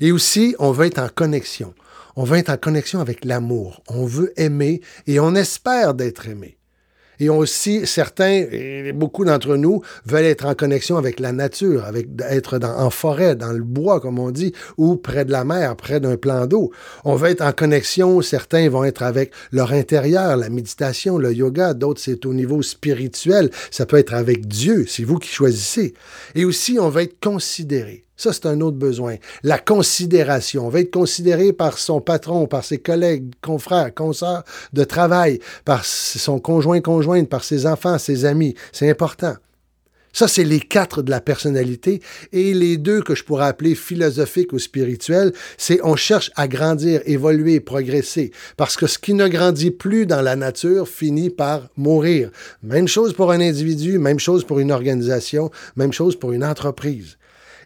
Et 0.00 0.10
aussi, 0.10 0.56
on 0.58 0.70
veut 0.70 0.86
être 0.86 1.00
en 1.00 1.10
connexion. 1.14 1.74
On 2.16 2.24
veut 2.24 2.38
être 2.38 2.48
en 2.48 2.56
connexion 2.56 3.00
avec 3.00 3.26
l'amour. 3.26 3.82
On 3.86 4.06
veut 4.06 4.32
aimer 4.40 4.80
et 5.06 5.20
on 5.20 5.34
espère 5.34 5.92
d'être 5.92 6.26
aimé. 6.26 6.56
Et 7.20 7.28
aussi, 7.28 7.86
certains, 7.86 8.46
et 8.50 8.92
beaucoup 8.92 9.24
d'entre 9.24 9.56
nous, 9.56 9.82
veulent 10.06 10.24
être 10.24 10.46
en 10.46 10.54
connexion 10.54 10.96
avec 10.96 11.20
la 11.20 11.32
nature, 11.32 11.84
avec 11.84 12.08
être 12.28 12.58
dans, 12.58 12.76
en 12.76 12.90
forêt, 12.90 13.36
dans 13.36 13.52
le 13.52 13.62
bois, 13.62 14.00
comme 14.00 14.18
on 14.18 14.30
dit, 14.30 14.52
ou 14.76 14.96
près 14.96 15.24
de 15.24 15.32
la 15.32 15.44
mer, 15.44 15.76
près 15.76 16.00
d'un 16.00 16.16
plan 16.16 16.46
d'eau. 16.46 16.70
On 17.04 17.14
veut 17.16 17.30
être 17.30 17.42
en 17.42 17.52
connexion, 17.52 18.20
certains 18.20 18.68
vont 18.68 18.84
être 18.84 19.02
avec 19.02 19.32
leur 19.52 19.72
intérieur, 19.72 20.36
la 20.36 20.50
méditation, 20.50 21.18
le 21.18 21.32
yoga, 21.32 21.74
d'autres 21.74 22.00
c'est 22.00 22.26
au 22.26 22.34
niveau 22.34 22.62
spirituel, 22.62 23.50
ça 23.70 23.86
peut 23.86 23.98
être 23.98 24.14
avec 24.14 24.46
Dieu, 24.46 24.84
c'est 24.88 25.04
vous 25.04 25.18
qui 25.18 25.28
choisissez. 25.28 25.94
Et 26.34 26.44
aussi, 26.44 26.78
on 26.78 26.88
veut 26.88 27.02
être 27.02 27.20
considéré. 27.20 28.03
Ça, 28.16 28.32
c'est 28.32 28.46
un 28.46 28.60
autre 28.60 28.76
besoin. 28.76 29.16
La 29.42 29.58
considération. 29.58 30.66
On 30.66 30.70
va 30.70 30.80
être 30.80 30.92
considéré 30.92 31.52
par 31.52 31.78
son 31.78 32.00
patron, 32.00 32.46
par 32.46 32.64
ses 32.64 32.78
collègues, 32.78 33.32
confrères, 33.42 33.92
consoeurs 33.92 34.44
de 34.72 34.84
travail, 34.84 35.40
par 35.64 35.84
son 35.84 36.38
conjoint, 36.38 36.80
conjointe, 36.80 37.28
par 37.28 37.42
ses 37.42 37.66
enfants, 37.66 37.98
ses 37.98 38.24
amis. 38.24 38.54
C'est 38.72 38.88
important. 38.88 39.34
Ça, 40.14 40.28
c'est 40.28 40.44
les 40.44 40.60
quatre 40.60 41.02
de 41.02 41.10
la 41.10 41.20
personnalité. 41.20 42.00
Et 42.32 42.54
les 42.54 42.76
deux 42.76 43.02
que 43.02 43.16
je 43.16 43.24
pourrais 43.24 43.46
appeler 43.46 43.74
philosophiques 43.74 44.52
ou 44.52 44.60
spirituels, 44.60 45.32
c'est 45.58 45.80
on 45.82 45.96
cherche 45.96 46.30
à 46.36 46.46
grandir, 46.46 47.02
évoluer, 47.04 47.58
progresser. 47.58 48.30
Parce 48.56 48.76
que 48.76 48.86
ce 48.86 49.00
qui 49.00 49.12
ne 49.14 49.26
grandit 49.26 49.72
plus 49.72 50.06
dans 50.06 50.22
la 50.22 50.36
nature 50.36 50.86
finit 50.86 51.30
par 51.30 51.68
mourir. 51.76 52.30
Même 52.62 52.86
chose 52.86 53.12
pour 53.12 53.32
un 53.32 53.40
individu, 53.40 53.98
même 53.98 54.20
chose 54.20 54.44
pour 54.44 54.60
une 54.60 54.70
organisation, 54.70 55.50
même 55.74 55.92
chose 55.92 56.16
pour 56.16 56.30
une 56.30 56.44
entreprise. 56.44 57.18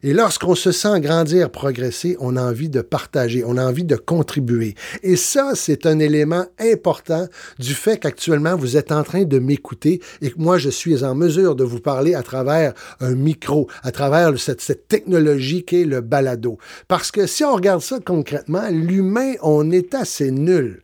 Et 0.02 0.12
lorsqu'on 0.12 0.54
se 0.54 0.72
sent 0.72 1.00
grandir, 1.00 1.50
progresser, 1.50 2.16
on 2.20 2.36
a 2.36 2.42
envie 2.42 2.68
de 2.68 2.80
partager, 2.80 3.42
on 3.44 3.56
a 3.56 3.64
envie 3.64 3.84
de 3.84 3.96
contribuer. 3.96 4.74
Et 5.02 5.16
ça, 5.16 5.52
c'est 5.54 5.86
un 5.86 5.98
élément 5.98 6.44
important 6.58 7.26
du 7.58 7.74
fait 7.74 7.98
qu'actuellement, 7.98 8.56
vous 8.56 8.76
êtes 8.76 8.92
en 8.92 9.02
train 9.02 9.24
de 9.24 9.38
m'écouter 9.38 10.00
et 10.20 10.30
que 10.30 10.38
moi, 10.38 10.58
je 10.58 10.70
suis 10.70 11.04
en 11.04 11.14
mesure 11.14 11.56
de 11.56 11.64
vous 11.64 11.80
parler 11.80 12.14
à 12.14 12.22
travers 12.22 12.74
un 13.00 13.14
micro, 13.14 13.68
à 13.82 13.90
travers 13.90 14.38
cette, 14.38 14.88
technologie 14.88 15.64
qu'est 15.64 15.84
le 15.84 16.00
balado. 16.00 16.58
Parce 16.86 17.10
que 17.10 17.26
si 17.26 17.44
on 17.44 17.54
regarde 17.54 17.82
ça 17.82 17.98
concrètement, 18.04 18.68
l'humain, 18.70 19.34
on 19.42 19.70
est 19.70 19.94
assez 19.94 20.30
nul 20.30 20.82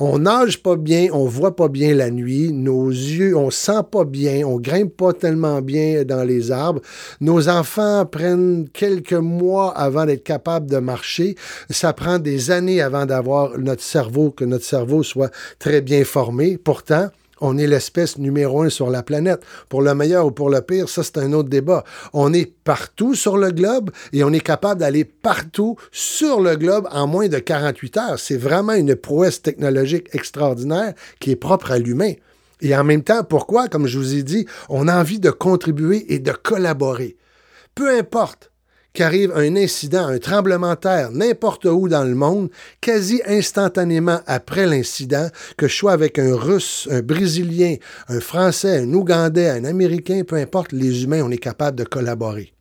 On 0.00 0.20
nage 0.20 0.62
pas 0.62 0.76
bien, 0.76 1.08
on 1.12 1.24
voit 1.24 1.56
pas 1.56 1.66
bien 1.66 1.92
la 1.92 2.10
nuit, 2.10 2.52
nos 2.52 2.88
yeux, 2.88 3.36
on 3.36 3.50
sent 3.50 3.82
pas 3.90 4.04
bien, 4.04 4.46
on 4.46 4.60
grimpe 4.60 4.96
pas 4.96 5.12
tellement 5.12 5.60
bien 5.60 6.04
dans 6.04 6.22
les 6.22 6.52
arbres. 6.52 6.80
Nos 7.20 7.48
enfants 7.48 8.06
prennent 8.06 8.68
quelques 8.72 9.12
mois 9.12 9.76
avant 9.76 10.06
d'être 10.06 10.22
capables 10.22 10.70
de 10.70 10.78
marcher. 10.78 11.34
Ça 11.68 11.92
prend 11.94 12.20
des 12.20 12.52
années 12.52 12.80
avant 12.80 13.06
d'avoir 13.06 13.58
notre 13.58 13.82
cerveau, 13.82 14.30
que 14.30 14.44
notre 14.44 14.64
cerveau 14.64 15.02
soit 15.02 15.32
très 15.58 15.80
bien 15.80 16.04
formé. 16.04 16.58
Pourtant, 16.58 17.08
on 17.40 17.58
est 17.58 17.66
l'espèce 17.66 18.18
numéro 18.18 18.62
un 18.62 18.70
sur 18.70 18.90
la 18.90 19.02
planète. 19.02 19.42
Pour 19.68 19.82
le 19.82 19.94
meilleur 19.94 20.26
ou 20.26 20.30
pour 20.30 20.50
le 20.50 20.60
pire, 20.60 20.88
ça 20.88 21.02
c'est 21.02 21.18
un 21.18 21.32
autre 21.32 21.48
débat. 21.48 21.84
On 22.12 22.32
est 22.32 22.52
partout 22.64 23.14
sur 23.14 23.36
le 23.36 23.50
globe 23.50 23.90
et 24.12 24.24
on 24.24 24.32
est 24.32 24.40
capable 24.40 24.80
d'aller 24.80 25.04
partout 25.04 25.76
sur 25.92 26.40
le 26.40 26.56
globe 26.56 26.88
en 26.90 27.06
moins 27.06 27.28
de 27.28 27.38
48 27.38 27.96
heures. 27.96 28.18
C'est 28.18 28.36
vraiment 28.36 28.74
une 28.74 28.96
prouesse 28.96 29.42
technologique 29.42 30.08
extraordinaire 30.12 30.94
qui 31.20 31.30
est 31.30 31.36
propre 31.36 31.72
à 31.72 31.78
l'humain. 31.78 32.12
Et 32.60 32.76
en 32.76 32.84
même 32.84 33.04
temps, 33.04 33.22
pourquoi, 33.22 33.68
comme 33.68 33.86
je 33.86 33.98
vous 33.98 34.14
ai 34.14 34.22
dit, 34.22 34.46
on 34.68 34.88
a 34.88 34.98
envie 34.98 35.20
de 35.20 35.30
contribuer 35.30 36.12
et 36.12 36.18
de 36.18 36.32
collaborer? 36.32 37.16
Peu 37.74 37.96
importe 37.96 38.50
qu'arrive 38.98 39.30
un 39.36 39.54
incident, 39.54 40.08
un 40.08 40.18
tremblement 40.18 40.74
de 40.74 40.80
terre, 40.80 41.12
n'importe 41.12 41.66
où 41.66 41.88
dans 41.88 42.02
le 42.02 42.16
monde, 42.16 42.50
quasi 42.80 43.22
instantanément 43.28 44.18
après 44.26 44.66
l'incident, 44.66 45.28
que 45.56 45.68
je 45.68 45.76
sois 45.76 45.92
avec 45.92 46.18
un 46.18 46.34
Russe, 46.34 46.88
un 46.90 47.00
Brésilien, 47.00 47.76
un 48.08 48.18
Français, 48.18 48.80
un 48.80 48.92
Ougandais, 48.92 49.50
un 49.50 49.64
Américain, 49.64 50.22
peu 50.26 50.34
importe, 50.34 50.72
les 50.72 51.04
humains, 51.04 51.22
on 51.22 51.30
est 51.30 51.38
capable 51.38 51.78
de 51.78 51.84
collaborer. 51.84 52.52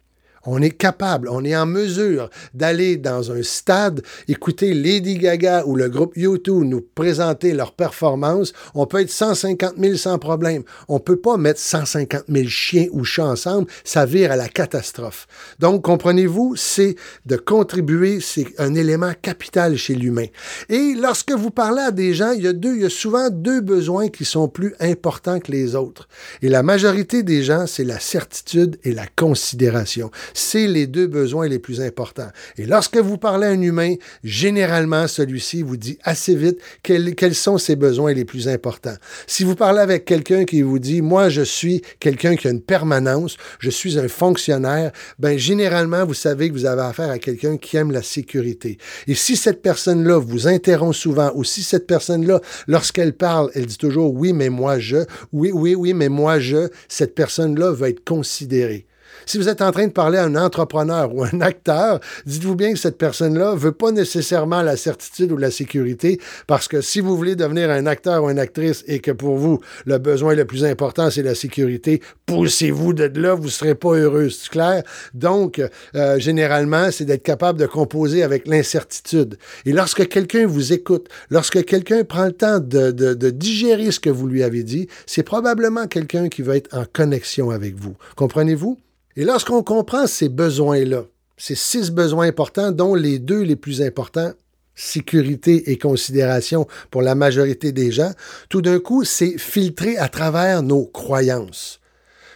On 0.48 0.62
est 0.62 0.72
capable, 0.72 1.30
on 1.30 1.44
est 1.44 1.56
en 1.56 1.66
mesure 1.66 2.30
d'aller 2.54 2.98
dans 2.98 3.32
un 3.32 3.44
stade, 3.44 4.01
écouter 4.27 4.74
Lady 4.74 5.18
Gaga 5.18 5.66
ou 5.66 5.75
le 5.75 5.89
groupe 5.89 6.16
U2 6.16 6.63
nous 6.63 6.82
présenter 6.82 7.54
leur 7.54 7.74
performance. 7.74 8.54
On 8.74 8.86
peut 8.86 9.01
être 9.01 9.12
150 9.12 9.74
000 9.77 9.96
sans 9.98 10.18
problème. 10.18 10.63
On 10.88 11.00
peut 11.00 11.18
pas 11.18 11.38
mettre 11.38 11.60
150 11.60 12.24
000 12.30 12.48
chiens 12.48 12.88
ou 12.92 13.04
chats 13.04 13.25
ensemble, 13.25 13.68
ça 13.84 14.06
vire 14.06 14.32
à 14.32 14.36
la 14.36 14.48
catastrophe. 14.48 15.27
Donc, 15.60 15.84
comprenez-vous, 15.84 16.56
c'est 16.56 16.96
de 17.25 17.36
contribuer, 17.36 18.20
c'est 18.22 18.48
un 18.58 18.74
élément 18.74 19.12
capital 19.22 19.77
chez 19.77 19.96
l'humain. 19.96 20.27
Et 20.70 20.96
lorsque 20.96 21.32
vous 21.32 21.51
parlez 21.51 21.82
à 21.82 21.92
des 21.92 22.13
gens, 22.13 22.32
il 22.32 22.44
y 22.44 22.48
a 22.48 22.54
il 22.63 22.82
y 22.82 22.86
a 22.86 22.89
souvent 22.89 23.30
deux 23.30 23.62
besoins 23.62 24.08
qui 24.08 24.25
sont 24.25 24.48
plus 24.48 24.74
importants 24.80 25.39
que 25.39 25.51
les 25.51 25.75
autres. 25.75 26.08
Et 26.42 26.50
la 26.50 26.63
majorité 26.63 27.24
des 27.24 27.44
gens, 27.44 27.68
c'est 27.68 27.84
la 27.84 28.00
certitude 28.00 28.77
et 28.84 28.92
la 28.92 29.06
considération 29.16 30.12
c'est 30.38 30.67
les 30.67 30.88
deux 30.88 31.08
besoins 31.08 31.48
les 31.48 31.60
plus 31.60 31.82
importants. 31.82 32.29
Et 32.58 32.65
lorsque 32.65 32.98
vous 32.98 33.17
parlez 33.17 33.48
à 33.48 33.51
un 33.51 33.62
humain, 33.62 33.96
généralement, 34.24 35.08
celui-ci 35.08 35.63
vous 35.63 35.77
dit 35.77 35.98
assez 36.03 36.36
vite 36.36 36.60
quels, 36.84 37.36
sont 37.36 37.58
ses 37.58 37.75
besoins 37.75 38.13
les 38.13 38.25
plus 38.25 38.48
importants. 38.48 38.96
Si 39.25 39.44
vous 39.44 39.56
parlez 39.56 39.79
avec 39.79 40.06
quelqu'un 40.06 40.46
qui 40.46 40.62
vous 40.62 40.79
dit, 40.79 41.01
moi, 41.01 41.29
je 41.29 41.41
suis 41.41 41.82
quelqu'un 42.00 42.36
qui 42.36 42.48
a 42.48 42.51
une 42.51 42.62
permanence, 42.62 43.38
je 43.60 43.70
suis 43.70 43.98
un 44.00 44.08
fonctionnaire, 44.08 44.91
ben, 45.20 45.38
généralement, 45.38 46.06
vous 46.06 46.13
savez 46.13 46.50
que 46.50 46.53
vous 46.53 46.65
avez 46.65 46.84
affaire 46.84 47.10
à 47.10 47.20
quelqu'un 47.20 47.58
qui 47.58 47.77
aime 47.77 47.91
la 47.91 48.03
sécurité. 48.03 48.77
Et 49.08 49.15
si 49.15 49.36
cette 49.36 49.62
personne-là 49.62 50.20
vous 50.20 50.48
interrompt 50.48 50.96
souvent, 50.96 51.32
ou 51.36 51.44
si 51.44 51.63
cette 51.63 51.88
personne-là, 51.88 52.41
lorsqu'elle 52.67 53.13
parle, 53.13 53.50
elle 53.56 53.65
dit 53.65 53.77
toujours 53.77 54.13
oui, 54.13 54.34
mais 54.34 54.50
moi 54.50 54.79
je, 54.79 54.98
oui, 55.34 55.51
oui, 55.53 55.75
oui, 55.75 55.94
mais 55.94 56.10
moi 56.10 56.39
je, 56.39 56.70
cette 56.88 57.15
personne-là 57.15 57.72
va 57.72 57.89
être 57.89 58.03
considérée. 58.03 58.86
Si 59.27 59.38
vous 59.38 59.50
êtes 59.50 59.62
en 59.62 59.72
train 59.72 59.88
de 59.88 59.91
parler 59.91 60.17
à 60.17 60.24
un 60.24 60.38
entrepreneur 60.38 61.13
ou 61.13 61.22
un 61.22 61.41
acteur, 61.41 62.00
dites-vous 62.25 62.55
bien 62.55 62.72
que 62.72 62.79
cette 62.79 62.98
personne-là 62.98 63.51
ne 63.55 63.57
veut 63.57 63.74
pas 63.74 63.91
nécessairement 63.91 64.62
la 64.62 64.77
certitude 64.77 65.34
ou 65.34 65.38
la 65.38 65.51
sécurité, 65.51 66.17
parce 66.48 66.69
que 66.69 66.79
si 66.79 67.01
vous 67.01 67.17
voulez 67.17 67.36
devenir 67.36 67.69
un 67.69 67.88
acteur 67.88 68.24
ou 68.24 68.29
une 68.29 68.39
actrice 68.39 68.86
et 68.88 69.00
que 69.00 69.12
pour 69.12 69.36
vous, 69.36 69.60
le 69.86 69.98
besoin 69.98 70.34
le 70.34 70.46
plus 70.46 70.63
important, 70.63 71.12
c'est 71.12 71.24
la 71.24 71.36
sécurité, 71.36 72.01
poussez-vous 72.25 72.93
de 72.93 73.19
là, 73.19 73.34
vous 73.34 73.50
serez 73.50 73.75
pas 73.75 73.96
heureux, 73.96 74.29
c'est 74.29 74.50
clair? 74.50 74.84
Donc, 75.13 75.62
euh, 75.96 76.19
généralement, 76.19 76.89
c'est 76.91 77.03
d'être 77.03 77.24
capable 77.24 77.60
de 77.60 77.65
composer 77.65 78.24
avec 78.24 78.48
l'incertitude. 78.48 79.38
Et 79.65 79.74
lorsque 79.74 80.07
quelqu'un 80.07 80.48
vous 80.48 80.72
écoute, 80.72 81.10
lorsque 81.29 81.65
quelqu'un 81.65 82.05
prend 82.05 82.27
le 82.27 82.31
temps 82.31 82.60
de, 82.60 82.91
de 82.91 83.29
digérer 83.29 83.91
ce 83.91 84.00
que 84.00 84.10
vous 84.10 84.27
lui 84.27 84.41
avez 84.41 84.63
dit, 84.63 84.88
c'est 85.05 85.24
probablement 85.24 85.86
quelqu'un 85.88 86.29
qui 86.29 86.43
va 86.43 86.55
être 86.55 86.74
en 86.74 86.86
connexion 86.86 87.50
avec 87.50 87.75
vous. 87.75 87.98
Comprenez-vous? 88.15 88.77
Et 89.17 89.25
lorsqu'on 89.25 89.63
comprend 89.63 90.05
ces 90.05 90.29
besoins-là, 90.29 91.05
ces 91.38 91.55
six 91.55 91.89
besoins 91.89 92.27
importants, 92.27 92.71
dont 92.71 92.93
les 92.93 93.17
deux 93.17 93.41
les 93.41 93.55
plus 93.55 93.81
importants, 93.81 94.31
sécurité 94.75 95.71
et 95.71 95.79
considération 95.79 96.67
pour 96.91 97.01
la 97.01 97.15
majorité 97.15 97.71
des 97.71 97.91
gens, 97.91 98.12
tout 98.47 98.62
d'un 98.62 98.79
coup, 98.79 99.03
c'est 99.03 99.39
filtré 99.39 99.97
à 99.97 100.07
travers 100.07 100.62
nos 100.62 100.86
croyances. 100.86 101.79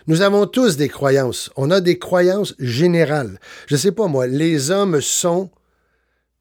Nous 0.08 0.22
avons 0.24 0.48
tous 0.48 0.76
des 0.76 0.90
croyances. 0.90 1.52
On 1.56 1.70
a 1.70 1.82
des 1.82 2.00
croyances 2.00 2.56
générales. 2.58 3.40
Je 3.68 3.76
ne 3.76 3.80
sais 3.80 3.92
pas 3.92 4.08
moi, 4.08 4.26
les 4.26 4.72
hommes 4.72 5.02
sont 5.02 5.52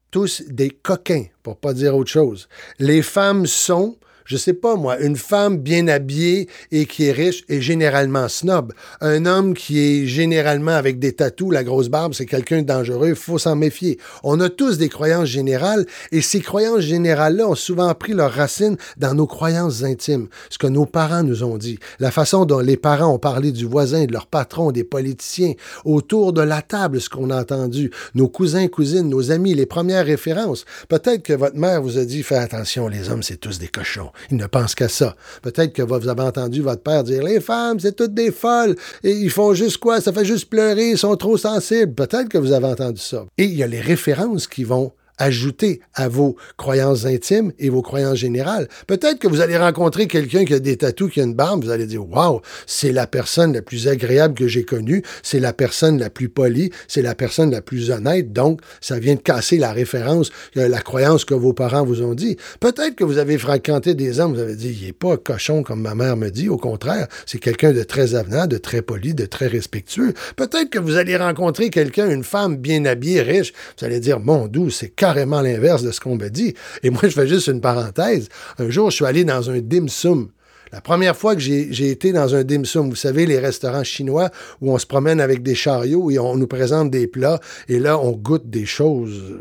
tous 0.09 0.41
des 0.47 0.71
coquins, 0.71 1.25
pour 1.43 1.57
pas 1.57 1.75
dire 1.75 1.95
autre 1.95 2.09
chose. 2.09 2.49
Les 2.79 3.03
femmes 3.03 3.45
sont 3.45 3.95
je 4.25 4.37
sais 4.37 4.53
pas 4.53 4.75
moi, 4.75 4.99
une 4.99 5.15
femme 5.15 5.57
bien 5.57 5.87
habillée 5.87 6.47
et 6.71 6.85
qui 6.85 7.05
est 7.05 7.11
riche 7.11 7.43
est 7.49 7.61
généralement 7.61 8.27
snob. 8.27 8.73
Un 9.01 9.25
homme 9.25 9.53
qui 9.53 9.79
est 9.79 10.05
généralement 10.05 10.71
avec 10.71 10.99
des 10.99 11.13
tatous, 11.13 11.51
la 11.51 11.63
grosse 11.63 11.89
barbe, 11.89 12.13
c'est 12.13 12.25
quelqu'un 12.25 12.61
de 12.61 12.67
dangereux, 12.67 13.13
faut 13.15 13.37
s'en 13.37 13.55
méfier. 13.55 13.97
On 14.23 14.39
a 14.39 14.49
tous 14.49 14.77
des 14.77 14.89
croyances 14.89 15.27
générales 15.27 15.85
et 16.11 16.21
ces 16.21 16.41
croyances 16.41 16.81
générales-là 16.81 17.47
ont 17.47 17.55
souvent 17.55 17.93
pris 17.93 18.13
leurs 18.13 18.31
racines 18.31 18.77
dans 18.97 19.13
nos 19.13 19.27
croyances 19.27 19.83
intimes, 19.83 20.27
ce 20.49 20.57
que 20.57 20.67
nos 20.67 20.85
parents 20.85 21.23
nous 21.23 21.43
ont 21.43 21.57
dit, 21.57 21.79
la 21.99 22.11
façon 22.11 22.45
dont 22.45 22.59
les 22.59 22.77
parents 22.77 23.13
ont 23.13 23.19
parlé 23.19 23.51
du 23.51 23.65
voisin, 23.65 24.05
de 24.05 24.13
leur 24.13 24.27
patron, 24.27 24.71
des 24.71 24.83
politiciens, 24.83 25.53
autour 25.85 26.33
de 26.33 26.41
la 26.41 26.61
table, 26.61 27.01
ce 27.01 27.09
qu'on 27.09 27.29
a 27.29 27.41
entendu, 27.41 27.91
nos 28.15 28.27
cousins, 28.27 28.67
cousines, 28.67 29.09
nos 29.09 29.31
amis, 29.31 29.53
les 29.53 29.65
premières 29.65 30.05
références. 30.05 30.65
Peut-être 30.89 31.23
que 31.23 31.33
votre 31.33 31.57
mère 31.57 31.81
vous 31.81 31.97
a 31.97 32.05
dit, 32.05 32.23
fais 32.23 32.35
attention, 32.35 32.87
les 32.87 33.09
hommes, 33.09 33.23
c'est 33.23 33.37
tous 33.37 33.59
des 33.59 33.67
cochons. 33.67 34.10
Ils 34.29 34.37
ne 34.37 34.47
pensent 34.47 34.75
qu'à 34.75 34.89
ça. 34.89 35.15
Peut-être 35.41 35.73
que 35.73 35.81
vous 35.81 36.07
avez 36.07 36.21
entendu 36.21 36.61
votre 36.61 36.81
père 36.81 37.03
dire 37.03 37.23
Les 37.23 37.39
femmes, 37.39 37.79
c'est 37.79 37.95
toutes 37.95 38.13
des 38.13 38.31
folles. 38.31 38.75
Et 39.03 39.11
ils 39.11 39.29
font 39.29 39.53
juste 39.53 39.77
quoi? 39.77 40.01
Ça 40.01 40.13
fait 40.13 40.25
juste 40.25 40.49
pleurer, 40.49 40.91
ils 40.91 40.97
sont 40.97 41.15
trop 41.15 41.37
sensibles. 41.37 41.93
Peut-être 41.93 42.29
que 42.29 42.37
vous 42.37 42.51
avez 42.51 42.67
entendu 42.67 43.01
ça. 43.01 43.25
Et 43.37 43.45
il 43.45 43.55
y 43.55 43.63
a 43.63 43.67
les 43.67 43.81
références 43.81 44.47
qui 44.47 44.63
vont 44.63 44.93
ajouter 45.21 45.81
à 45.93 46.07
vos 46.07 46.35
croyances 46.57 47.05
intimes 47.05 47.53
et 47.59 47.69
vos 47.69 47.83
croyances 47.83 48.17
générales. 48.17 48.67
Peut-être 48.87 49.19
que 49.19 49.27
vous 49.27 49.39
allez 49.39 49.55
rencontrer 49.55 50.07
quelqu'un 50.07 50.45
qui 50.45 50.53
a 50.55 50.59
des 50.59 50.77
tatous, 50.77 51.11
qui 51.11 51.21
a 51.21 51.23
une 51.23 51.35
barbe, 51.35 51.63
vous 51.63 51.69
allez 51.69 51.85
dire 51.85 52.09
Waouh, 52.09 52.41
c'est 52.65 52.91
la 52.91 53.05
personne 53.05 53.53
la 53.53 53.61
plus 53.61 53.87
agréable 53.87 54.33
que 54.33 54.47
j'ai 54.47 54.63
connue, 54.63 55.03
c'est 55.21 55.39
la 55.39 55.53
personne 55.53 55.99
la 55.99 56.09
plus 56.09 56.27
polie, 56.27 56.71
c'est 56.87 57.03
la 57.03 57.13
personne 57.13 57.51
la 57.51 57.61
plus 57.61 57.91
honnête. 57.91 58.33
Donc, 58.33 58.61
ça 58.81 58.97
vient 58.97 59.13
de 59.13 59.19
casser 59.19 59.57
la 59.57 59.71
référence, 59.71 60.31
euh, 60.57 60.67
la 60.67 60.81
croyance 60.81 61.23
que 61.23 61.35
vos 61.35 61.53
parents 61.53 61.85
vous 61.85 62.01
ont 62.01 62.15
dit. 62.15 62.37
Peut-être 62.59 62.95
que 62.95 63.03
vous 63.03 63.19
avez 63.19 63.37
fréquenté 63.37 63.93
des 63.93 64.19
hommes, 64.19 64.33
vous 64.33 64.41
avez 64.41 64.55
dit 64.55 64.75
Il 64.81 64.87
n'est 64.87 64.93
pas 64.93 65.17
cochon 65.17 65.61
comme 65.61 65.81
ma 65.81 65.93
mère 65.93 66.17
me 66.17 66.29
dit. 66.29 66.49
Au 66.49 66.57
contraire, 66.57 67.07
c'est 67.27 67.39
quelqu'un 67.39 67.73
de 67.73 67.83
très 67.83 68.15
avenant, 68.15 68.47
de 68.47 68.57
très 68.57 68.81
poli, 68.81 69.13
de 69.13 69.27
très 69.27 69.47
respectueux. 69.47 70.13
Peut-être 70.35 70.71
que 70.71 70.79
vous 70.79 70.97
allez 70.97 71.15
rencontrer 71.15 71.69
quelqu'un, 71.69 72.09
une 72.09 72.23
femme 72.23 72.57
bien 72.57 72.85
habillée, 72.85 73.21
riche. 73.21 73.53
Vous 73.77 73.85
allez 73.85 73.99
dire 73.99 74.19
Mon 74.19 74.47
doux, 74.47 74.71
c'est 74.71 74.89
carrément 75.11 75.41
l'inverse 75.41 75.83
de 75.83 75.91
ce 75.91 75.99
qu'on 75.99 76.15
me 76.15 76.29
dit. 76.29 76.53
Et 76.83 76.89
moi, 76.89 77.01
je 77.03 77.09
fais 77.09 77.27
juste 77.27 77.47
une 77.47 77.59
parenthèse. 77.59 78.29
Un 78.57 78.69
jour, 78.69 78.91
je 78.91 78.95
suis 78.95 79.05
allé 79.05 79.25
dans 79.25 79.49
un 79.49 79.59
dim 79.59 79.87
sum. 79.89 80.29
La 80.71 80.79
première 80.79 81.17
fois 81.17 81.35
que 81.35 81.41
j'ai 81.41 81.89
été 81.89 82.13
dans 82.13 82.33
un 82.33 82.45
dim 82.45 82.63
sum, 82.63 82.89
vous 82.89 82.95
savez, 82.95 83.25
les 83.25 83.39
restaurants 83.39 83.83
chinois 83.83 84.29
où 84.61 84.71
on 84.71 84.77
se 84.77 84.85
promène 84.85 85.19
avec 85.19 85.43
des 85.43 85.53
chariots 85.53 86.09
et 86.11 86.17
on 86.17 86.37
nous 86.37 86.47
présente 86.47 86.89
des 86.89 87.07
plats, 87.07 87.41
et 87.67 87.77
là, 87.77 87.99
on 87.99 88.11
goûte 88.11 88.49
des 88.49 88.65
choses 88.65 89.37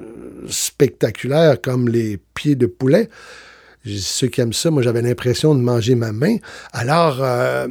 spectaculaires 0.49 1.61
comme 1.61 1.89
les 1.89 2.19
pieds 2.35 2.57
de 2.57 2.67
poulet 2.67 3.09
ceux 3.85 4.29
qui 4.29 4.41
aiment 4.41 4.53
ça, 4.53 4.71
moi 4.71 4.83
j'avais 4.83 5.03
l'impression 5.03 5.55
de 5.55 5.61
manger 5.61 5.95
ma 5.95 6.13
main. 6.13 6.37
Alors, 6.73 7.23
euh, 7.23 7.67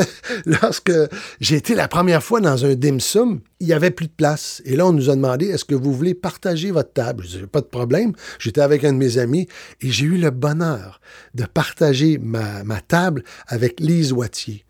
lorsque 0.46 0.92
j'ai 1.40 1.56
été 1.56 1.74
la 1.74 1.88
première 1.88 2.22
fois 2.22 2.40
dans 2.40 2.64
un 2.64 2.74
dim 2.74 2.98
sum, 2.98 3.40
il 3.60 3.66
n'y 3.66 3.72
avait 3.72 3.90
plus 3.90 4.06
de 4.06 4.12
place. 4.12 4.62
Et 4.64 4.74
là, 4.74 4.86
on 4.86 4.92
nous 4.92 5.10
a 5.10 5.16
demandé, 5.16 5.46
est-ce 5.46 5.66
que 5.66 5.74
vous 5.74 5.92
voulez 5.92 6.14
partager 6.14 6.70
votre 6.70 6.92
table? 6.92 7.24
Je 7.24 7.28
disais, 7.28 7.46
pas 7.46 7.60
de 7.60 7.66
problème. 7.66 8.12
J'étais 8.38 8.62
avec 8.62 8.84
un 8.84 8.92
de 8.92 8.98
mes 8.98 9.18
amis 9.18 9.48
et 9.82 9.90
j'ai 9.90 10.06
eu 10.06 10.16
le 10.16 10.30
bonheur 10.30 11.00
de 11.34 11.44
partager 11.44 12.18
ma, 12.18 12.80
table 12.80 13.22
avec 13.46 13.80
Lise 13.80 14.12
Wattier 14.12 14.64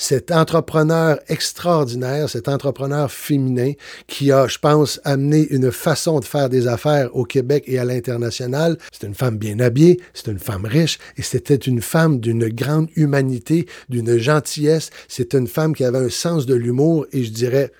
cet 0.00 0.32
entrepreneur 0.32 1.18
extraordinaire, 1.28 2.30
cet 2.30 2.48
entrepreneur 2.48 3.12
féminin 3.12 3.72
qui 4.06 4.32
a, 4.32 4.46
je 4.46 4.56
pense, 4.56 4.98
amené 5.04 5.46
une 5.50 5.70
façon 5.70 6.20
de 6.20 6.24
faire 6.24 6.48
des 6.48 6.66
affaires 6.66 7.14
au 7.14 7.24
Québec 7.24 7.64
et 7.66 7.78
à 7.78 7.84
l'international. 7.84 8.78
C'est 8.92 9.06
une 9.06 9.14
femme 9.14 9.36
bien 9.36 9.60
habillée, 9.60 10.00
c'est 10.14 10.28
une 10.28 10.38
femme 10.38 10.64
riche 10.64 10.98
et 11.18 11.22
c'était 11.22 11.54
une 11.54 11.82
femme 11.82 12.18
d'une 12.18 12.48
grande 12.48 12.88
humanité, 12.96 13.66
d'une 13.90 14.16
gentillesse. 14.16 14.88
C'est 15.06 15.34
une 15.34 15.46
femme 15.46 15.74
qui 15.74 15.84
avait 15.84 15.98
un 15.98 16.08
sens 16.08 16.46
de 16.46 16.54
l'humour 16.54 17.06
et 17.12 17.22
je 17.22 17.30
dirais, 17.30 17.70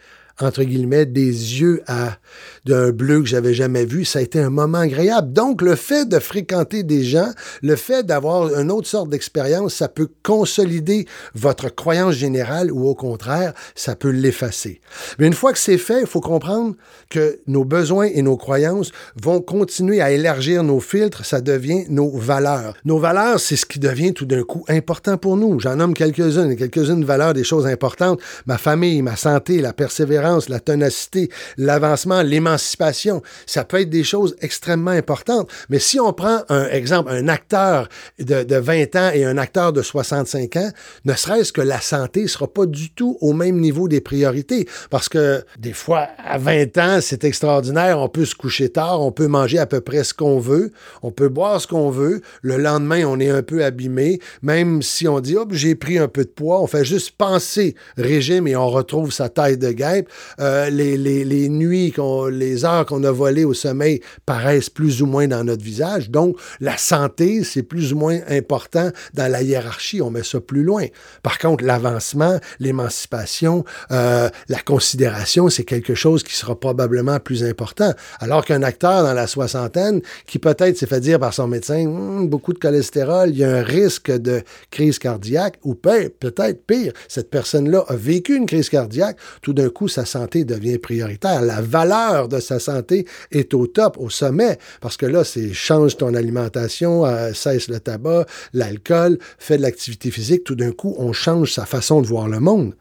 entre 0.43 0.63
guillemets, 0.65 1.07
des 1.07 1.61
yeux 1.61 1.83
à 1.87 2.19
d'un 2.67 2.91
bleu 2.91 3.21
que 3.21 3.27
j'avais 3.27 3.55
jamais 3.55 3.85
vu. 3.85 4.05
Ça 4.05 4.19
a 4.19 4.23
été 4.23 4.39
un 4.39 4.51
moment 4.51 4.79
agréable. 4.79 5.33
Donc, 5.33 5.63
le 5.63 5.77
fait 5.77 6.09
de 6.09 6.19
fréquenter 6.19 6.83
des 6.83 7.03
gens, 7.03 7.31
le 7.63 7.77
fait 7.77 8.05
d'avoir 8.05 8.55
une 8.55 8.71
autre 8.71 8.89
sorte 8.89 9.09
d'expérience, 9.09 9.75
ça 9.75 9.89
peut 9.89 10.09
consolider 10.23 11.07
votre 11.35 11.75
croyance 11.75 12.15
générale 12.15 12.71
ou 12.71 12.87
au 12.87 12.95
contraire, 12.95 13.55
ça 13.75 13.97
peut 13.97 14.11
l'effacer. 14.11 14.81
Mais 15.19 15.27
une 15.27 15.33
fois 15.33 15.53
que 15.53 15.59
c'est 15.59 15.79
fait, 15.79 16.03
il 16.03 16.07
faut 16.07 16.21
comprendre 16.21 16.75
que 17.09 17.41
nos 17.47 17.65
besoins 17.65 18.09
et 18.13 18.23
nos 18.23 18.37
croyances 18.37 18.93
vont 19.21 19.41
continuer 19.41 20.01
à 20.01 20.11
élargir 20.11 20.63
nos 20.63 20.81
filtres. 20.81 21.25
Ça 21.25 21.41
devient 21.41 21.85
nos 21.89 22.11
valeurs. 22.11 22.75
Nos 22.85 22.99
valeurs, 22.99 23.41
c'est 23.41 23.57
ce 23.57 23.67
qui 23.67 23.79
devient 23.79 24.13
tout 24.13 24.27
d'un 24.27 24.43
coup 24.43 24.65
important 24.69 25.17
pour 25.17 25.37
nous. 25.37 25.61
J'en 25.61 25.77
nomme 25.77 25.95
quelques-unes, 25.95 26.57
quelques-unes 26.57 27.05
valeurs, 27.05 27.35
des 27.35 27.45
choses 27.45 27.67
importantes. 27.67 28.21
Ma 28.47 28.59
famille, 28.59 29.03
ma 29.03 29.17
santé, 29.17 29.61
la 29.61 29.73
persévérance, 29.73 30.30
la 30.49 30.61
ténacité, 30.61 31.31
l'avancement, 31.57 32.23
l'émancipation. 32.23 33.23
Ça 33.47 33.65
peut 33.65 33.81
être 33.81 33.91
des 33.91 34.05
choses 34.05 34.37
extrêmement 34.41 34.91
importantes. 34.91 35.51
Mais 35.69 35.79
si 35.79 36.01
on 36.01 36.13
prend 36.13 36.41
un 36.49 36.67
exemple, 36.69 37.11
un 37.11 37.29
acteur 37.29 37.89
de, 38.19 38.43
de 38.43 38.57
20 38.57 38.97
ans 38.97 39.11
et 39.13 39.25
un 39.25 39.39
acteur 39.39 39.73
de 39.73 39.83
65 39.83 40.57
ans, 40.57 40.71
ne 41.05 41.15
serait-ce 41.15 41.53
que 41.53 41.61
la 41.61 41.81
santé 41.81 42.23
ne 42.23 42.27
sera 42.27 42.47
pas 42.47 42.67
du 42.67 42.91
tout 42.91 43.19
au 43.21 43.33
même 43.33 43.59
niveau 43.59 43.89
des 43.89 44.01
priorités. 44.01 44.69
Parce 44.91 45.09
que 45.09 45.45
des 45.59 45.73
fois, 45.73 46.09
à 46.19 46.39
20 46.39 46.79
ans, 46.79 46.99
c'est 47.01 47.25
extraordinaire. 47.25 47.99
On 47.99 48.09
peut 48.09 48.25
se 48.25 48.35
coucher 48.35 48.69
tard, 48.69 49.01
on 49.01 49.13
peut 49.13 49.27
manger 49.27 49.59
à 49.59 49.67
peu 49.67 49.81
près 49.81 50.05
ce 50.05 50.15
qu'on 50.15 50.39
veut, 50.39 50.73
on 51.03 51.11
peut 51.11 51.29
boire 51.29 51.61
ce 51.61 51.67
qu'on 51.67 51.91
veut. 51.91 52.21
Le 52.43 52.57
lendemain, 52.57 53.05
on 53.05 53.19
est 53.21 53.31
un 53.31 53.43
peu 53.43 53.65
abîmé. 53.65 54.21
Même 54.43 54.83
si 54.83 55.09
on 55.09 55.21
dit, 55.21 55.37
hop, 55.37 55.51
j'ai 55.53 55.75
pris 55.75 55.99
un 55.99 56.09
peu 56.09 56.25
de 56.25 56.31
poids, 56.31 56.61
on 56.61 56.67
fait 56.67 56.85
juste 56.85 57.13
penser 57.17 57.75
régime 57.97 58.47
et 58.47 58.57
on 58.57 58.69
retrouve 58.69 59.13
sa 59.13 59.29
taille 59.29 59.59
de 59.59 59.71
guêpe. 59.73 60.10
Euh, 60.41 60.71
les, 60.71 60.97
les, 60.97 61.25
les, 61.25 61.49
nuits, 61.49 61.93
les 62.31 62.65
heures 62.65 62.87
qu'on 62.87 63.05
a 63.05 63.11
volées 63.11 63.45
au 63.45 63.55
sommeil 63.55 64.01
paraissent 64.27 64.71
plus 64.71 65.03
ou 65.03 65.07
moins 65.07 65.27
dans 65.27 65.45
notre 65.45 65.63
visage. 65.63 66.11
Donc, 66.11 66.37
la 66.61 66.77
santé, 66.77 67.45
c'est 67.45 67.63
plus 67.63 67.93
ou 67.93 67.97
moins 67.97 68.19
important 68.29 68.91
dans 69.15 69.31
la 69.31 69.43
hiérarchie. 69.43 70.01
On 70.03 70.11
met 70.11 70.23
ça 70.23 70.41
plus 70.41 70.63
loin. 70.63 70.87
Par 71.23 71.39
contre, 71.39 71.65
l'avancement, 71.65 72.39
l'émancipation, 72.59 73.65
euh, 73.91 74.29
la 74.49 74.59
considération, 74.61 75.49
c'est 75.49 75.65
quelque 75.65 75.95
chose 75.95 76.23
qui 76.23 76.35
sera 76.35 76.59
probablement 76.59 77.19
plus 77.21 77.45
important. 77.45 77.93
Alors 78.19 78.45
qu'un 78.45 78.63
acteur 78.63 79.03
dans 79.03 79.15
la 79.15 79.27
soixantaine, 79.27 80.01
qui 80.27 80.39
peut-être 80.39 80.77
s'est 80.77 80.87
fait 80.87 81.01
dire 81.01 81.19
par 81.19 81.35
son 81.35 81.49
médecin, 81.49 81.87
hum, 81.87 82.29
beaucoup 82.29 82.53
de 82.53 82.59
cholestérol, 82.59 83.31
il 83.31 83.39
y 83.39 83.45
a 83.45 83.57
un 83.57 83.63
risque 83.63 84.11
de 84.11 84.43
crise 84.71 84.99
cardiaque, 84.99 85.59
ou 85.65 85.75
peut-être 85.75 86.67
pire, 86.67 86.93
cette 87.09 87.31
personne-là 87.31 87.85
a 87.89 87.97
vécu 87.97 88.37
une 88.37 88.47
crise 88.47 88.69
cardiaque, 88.69 89.17
tout 89.43 89.53
d'un 89.53 89.69
coup, 89.69 89.89
sa 90.01 90.07
santé 90.07 90.45
devient 90.45 90.79
prioritaire. 90.79 91.43
La 91.43 91.61
valeur 91.61 92.29
de 92.29 92.41
sa 92.41 92.59
santé 92.59 93.07
est 93.31 93.53
au 93.55 93.67
top, 93.67 93.99
au 93.99 94.09
sommet, 94.09 94.59
parce 94.81 94.97
que 94.97 95.07
là, 95.07 95.25
c'est 95.25 95.53
change 95.53 95.97
ton 95.97 96.15
alimentation, 96.15 97.05
euh, 97.05 97.33
cesse 97.35 97.69
le 97.69 97.81
tabac, 97.81 98.27
l'alcool, 98.55 99.19
fais 99.39 99.57
de 99.59 99.63
l'activité 99.63 100.11
physique, 100.11 100.45
tout 100.45 100.55
d'un 100.55 100.73
coup, 100.73 100.95
on 100.99 101.13
change 101.13 101.53
sa 101.53 101.67
façon 101.67 102.01
de 102.01 102.07
voir 102.07 102.29
le 102.29 102.41
monde. 102.41 102.75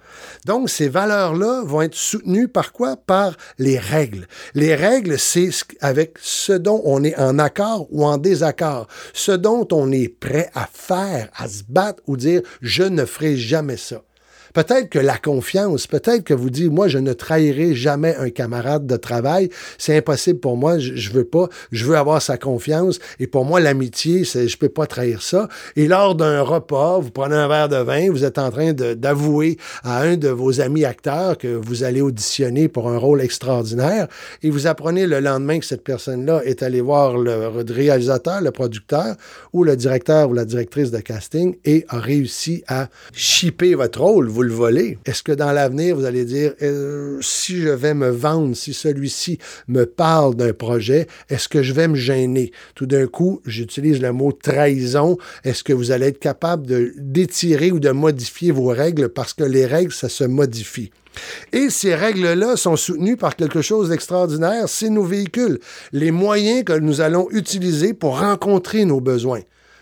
Donc, 0.45 0.69
ces 0.69 0.88
valeurs-là 0.88 1.63
vont 1.65 1.82
être 1.82 1.95
soutenues 1.95 2.47
par 2.47 2.71
quoi? 2.71 2.95
Par 2.95 3.36
les 3.58 3.77
règles. 3.77 4.27
Les 4.53 4.75
règles, 4.75 5.19
c'est 5.19 5.49
avec 5.82 6.17
ce 6.21 6.53
dont 6.53 6.82
on 6.86 7.03
est 7.03 7.17
en 7.17 7.38
accord 7.38 7.88
ou 7.91 8.05
en 8.05 8.17
désaccord, 8.17 8.88
ce 9.13 9.32
dont 9.32 9.67
on 9.71 9.91
est 9.91 10.08
prêt 10.08 10.49
à 10.53 10.69
faire, 10.71 11.29
à 11.36 11.47
se 11.47 11.63
battre 11.67 12.01
ou 12.08 12.15
dire 12.15 12.41
je 12.62 12.84
ne 12.84 13.05
ferai 13.05 13.36
jamais 13.36 13.77
ça. 13.77 14.03
Peut-être 14.53 14.89
que 14.89 14.99
la 14.99 15.17
confiance, 15.17 15.88
peut-être 15.88 16.23
que 16.23 16.33
vous 16.33 16.49
dites, 16.49 16.71
moi, 16.71 16.88
je 16.88 16.97
ne 16.97 17.13
trahirai 17.13 17.73
jamais 17.75 18.15
un 18.15 18.29
camarade 18.29 18.85
de 18.85 18.97
travail. 18.97 19.49
C'est 19.77 19.97
impossible 19.97 20.39
pour 20.39 20.57
moi. 20.57 20.79
Je, 20.79 20.95
je, 20.95 21.12
veux 21.12 21.23
pas. 21.23 21.47
Je 21.71 21.85
veux 21.85 21.95
avoir 21.95 22.21
sa 22.21 22.38
confiance. 22.38 22.99
Et 23.19 23.27
pour 23.27 23.45
moi, 23.45 23.59
l'amitié, 23.59 24.23
c'est, 24.25 24.47
je 24.47 24.57
peux 24.57 24.69
pas 24.69 24.88
trahir 24.88 25.21
ça. 25.21 25.47
Et 25.75 25.88
lors 25.88 26.15
d'un 26.15 26.41
repas, 26.41 26.99
vous 26.99 27.12
prenez 27.12 27.35
un 27.35 27.47
verre 27.47 27.69
de 27.69 27.77
vin, 27.77 28.09
vous 28.12 28.23
êtes 28.23 28.38
en 28.38 28.51
train 28.51 28.73
d'avouer 28.73 29.57
à 29.83 30.01
un 30.01 30.17
de 30.17 30.29
vos 30.29 30.62
amis 30.62 30.85
acteurs 30.85 31.38
que 31.38 31.47
vous 31.47 31.83
allez 31.83 32.01
auditionner 32.01 32.67
pour 32.67 32.89
un 32.89 32.97
rôle 32.97 33.21
extraordinaire. 33.21 34.07
Et 34.43 34.49
vous 34.49 34.67
apprenez 34.67 35.07
le 35.07 35.19
lendemain 35.19 35.59
que 35.59 35.65
cette 35.65 35.83
personne-là 35.83 36.41
est 36.45 36.63
allée 36.63 36.81
voir 36.81 37.17
le 37.17 37.47
réalisateur, 37.71 38.41
le 38.41 38.51
producteur 38.51 39.15
ou 39.53 39.63
le 39.63 39.75
directeur 39.75 40.29
ou 40.29 40.33
la 40.33 40.45
directrice 40.45 40.91
de 40.91 40.99
casting 40.99 41.55
et 41.65 41.85
a 41.89 41.99
réussi 41.99 42.63
à 42.67 42.88
chipper 43.13 43.75
votre 43.75 44.01
rôle 44.01 44.27
le 44.49 44.55
volez. 44.55 44.97
Est-ce 45.05 45.23
que 45.23 45.31
dans 45.31 45.51
l'avenir, 45.51 45.95
vous 45.95 46.05
allez 46.05 46.25
dire, 46.25 46.53
euh, 46.62 47.19
si 47.21 47.62
je 47.62 47.69
vais 47.69 47.93
me 47.93 48.09
vendre, 48.09 48.55
si 48.55 48.73
celui-ci 48.73 49.39
me 49.67 49.85
parle 49.85 50.35
d'un 50.35 50.51
projet, 50.53 51.07
est-ce 51.29 51.47
que 51.47 51.63
je 51.63 51.71
vais 51.71 51.88
me 51.88 51.95
gêner? 51.95 52.51
Tout 52.75 52.85
d'un 52.85 53.07
coup, 53.07 53.41
j'utilise 53.45 54.01
le 54.01 54.12
mot 54.12 54.31
trahison. 54.31 55.17
Est-ce 55.43 55.63
que 55.63 55.71
vous 55.71 55.91
allez 55.91 56.07
être 56.07 56.19
capable 56.19 56.67
d'étirer 56.97 57.71
ou 57.71 57.79
de 57.79 57.91
modifier 57.91 58.51
vos 58.51 58.67
règles 58.67 59.09
parce 59.09 59.33
que 59.33 59.43
les 59.43 59.65
règles, 59.65 59.93
ça 59.93 60.09
se 60.09 60.25
modifie? 60.25 60.91
Et 61.53 61.69
ces 61.69 61.95
règles-là 61.95 62.55
sont 62.55 62.75
soutenues 62.75 63.17
par 63.17 63.35
quelque 63.35 63.62
chose 63.62 63.89
d'extraordinaire, 63.89 64.67
c'est 64.67 64.89
nos 64.89 65.03
véhicules, 65.03 65.59
les 65.91 66.12
moyens 66.12 66.63
que 66.63 66.77
nous 66.77 67.01
allons 67.01 67.27
utiliser 67.31 67.93
pour 67.93 68.19
rencontrer 68.19 68.85
nos 68.85 69.01
besoins. 69.01 69.41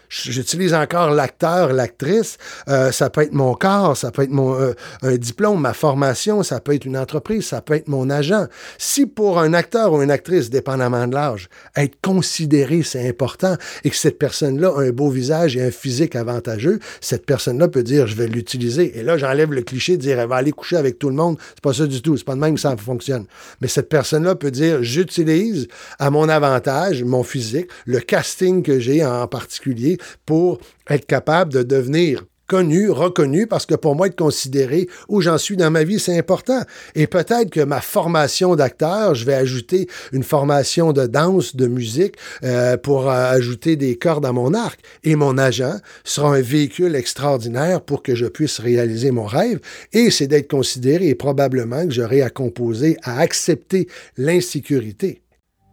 J'utilise 0.09 0.73
encore 0.73 1.11
l'acteur, 1.11 1.73
l'actrice. 1.73 2.37
Euh, 2.69 2.91
ça 2.91 3.09
peut 3.09 3.21
être 3.21 3.33
mon 3.33 3.53
corps, 3.53 3.97
ça 3.97 4.11
peut 4.11 4.23
être 4.23 4.31
mon 4.31 4.59
euh, 4.59 4.73
un 5.01 5.17
diplôme, 5.17 5.61
ma 5.61 5.73
formation, 5.73 6.43
ça 6.43 6.59
peut 6.59 6.73
être 6.73 6.85
une 6.85 6.97
entreprise, 6.97 7.47
ça 7.47 7.61
peut 7.61 7.75
être 7.75 7.87
mon 7.87 8.09
agent. 8.09 8.47
Si 8.77 9.05
pour 9.05 9.39
un 9.39 9.53
acteur 9.53 9.93
ou 9.93 10.01
une 10.01 10.11
actrice, 10.11 10.49
dépendamment 10.49 11.07
de 11.07 11.13
l'âge, 11.13 11.49
être 11.75 11.97
considéré, 12.01 12.83
c'est 12.83 13.07
important, 13.07 13.55
et 13.83 13.89
que 13.89 13.95
cette 13.95 14.17
personne-là 14.17 14.73
a 14.75 14.81
un 14.81 14.91
beau 14.91 15.09
visage 15.09 15.57
et 15.57 15.63
un 15.63 15.71
physique 15.71 16.15
avantageux, 16.15 16.79
cette 17.01 17.25
personne-là 17.25 17.67
peut 17.67 17.83
dire, 17.83 18.07
je 18.07 18.15
vais 18.15 18.27
l'utiliser. 18.27 18.97
Et 18.97 19.03
là, 19.03 19.17
j'enlève 19.17 19.51
le 19.53 19.61
cliché 19.61 19.97
de 19.97 20.01
dire, 20.01 20.19
elle 20.19 20.29
va 20.29 20.35
aller 20.37 20.51
coucher 20.51 20.77
avec 20.77 20.99
tout 20.99 21.09
le 21.09 21.15
monde. 21.15 21.37
C'est 21.55 21.61
pas 21.61 21.73
ça 21.73 21.87
du 21.87 22.01
tout. 22.01 22.17
C'est 22.17 22.25
pas 22.25 22.35
de 22.35 22.39
même 22.39 22.55
que 22.55 22.61
ça 22.61 22.75
fonctionne. 22.77 23.25
Mais 23.61 23.67
cette 23.67 23.89
personne-là 23.89 24.35
peut 24.35 24.51
dire, 24.51 24.83
j'utilise 24.83 25.67
à 25.99 26.09
mon 26.09 26.29
avantage 26.29 27.03
mon 27.03 27.23
physique, 27.23 27.67
le 27.85 27.99
casting 27.99 28.63
que 28.63 28.79
j'ai 28.79 29.05
en 29.05 29.27
particulier, 29.27 29.96
pour 30.25 30.59
être 30.89 31.05
capable 31.05 31.53
de 31.53 31.63
devenir 31.63 32.23
connu, 32.47 32.89
reconnu, 32.89 33.45
parce 33.45 33.65
que 33.65 33.75
pour 33.75 33.95
moi, 33.95 34.07
être 34.07 34.15
considéré 34.15 34.87
où 35.09 35.21
j'en 35.21 35.37
suis 35.37 35.57
dans 35.57 35.69
ma 35.69 35.83
vie, 35.83 35.99
c'est 35.99 36.17
important. 36.17 36.61
Et 36.95 37.05
peut-être 37.05 37.49
que 37.49 37.59
ma 37.59 37.81
formation 37.81 38.55
d'acteur, 38.55 39.13
je 39.15 39.25
vais 39.25 39.33
ajouter 39.33 39.87
une 40.13 40.23
formation 40.23 40.93
de 40.93 41.05
danse, 41.05 41.55
de 41.55 41.67
musique, 41.67 42.15
euh, 42.43 42.77
pour 42.77 43.09
euh, 43.09 43.31
ajouter 43.31 43.75
des 43.75 43.97
cordes 43.97 44.25
à 44.25 44.31
mon 44.31 44.53
arc. 44.53 44.79
Et 45.03 45.15
mon 45.15 45.37
agent 45.37 45.75
sera 46.03 46.35
un 46.35 46.41
véhicule 46.41 46.95
extraordinaire 46.95 47.81
pour 47.81 48.01
que 48.01 48.15
je 48.15 48.25
puisse 48.25 48.59
réaliser 48.59 49.11
mon 49.11 49.25
rêve. 49.25 49.59
Et 49.93 50.09
c'est 50.09 50.27
d'être 50.27 50.49
considéré 50.49 51.09
et 51.09 51.15
probablement 51.15 51.85
que 51.85 51.93
j'aurai 51.93 52.21
à 52.21 52.29
composer, 52.29 52.97
à 53.03 53.19
accepter 53.19 53.87
l'insécurité. 54.15 55.21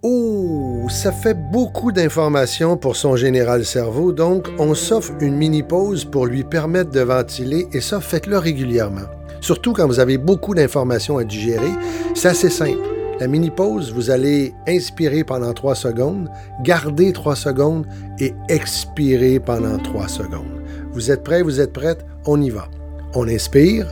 Oh, 0.07 0.87
ça 0.91 1.13
fait 1.13 1.33
beaucoup 1.33 1.91
d'informations 1.91 2.77
pour 2.77 2.95
son 2.95 3.17
général 3.17 3.65
cerveau, 3.65 4.13
donc 4.13 4.51
on 4.59 4.75
s'offre 4.75 5.13
une 5.21 5.35
mini-pause 5.35 6.05
pour 6.05 6.27
lui 6.27 6.45
permettre 6.45 6.91
de 6.91 7.01
ventiler, 7.01 7.67
et 7.73 7.81
ça, 7.81 8.03
faites-le 8.03 8.37
régulièrement. 8.37 9.09
Surtout 9.41 9.73
quand 9.73 9.87
vous 9.87 10.01
avez 10.01 10.19
beaucoup 10.19 10.55
d'informations 10.55 11.17
à 11.17 11.25
digérer, 11.25 11.73
c'est 12.15 12.29
assez 12.29 12.51
simple. 12.51 12.87
La 13.19 13.29
mini-pause, 13.29 13.95
vous 13.95 14.11
allez 14.11 14.53
inspirer 14.69 15.25
pendant 15.25 15.55
3 15.55 15.75
secondes, 15.75 16.29
garder 16.63 17.15
3 17.15 17.35
secondes 17.35 17.87
et 18.21 18.35
expirer 18.51 19.41
pendant 19.41 19.79
3 19.79 20.09
secondes. 20.09 20.61
Vous 20.93 21.11
êtes 21.11 21.25
prêts, 21.25 21.41
vous 21.41 21.63
êtes 21.63 21.73
prête? 21.73 22.05
On 22.27 22.43
y 22.43 22.51
va. 22.51 22.69
On 23.15 23.27
inspire. 23.27 23.87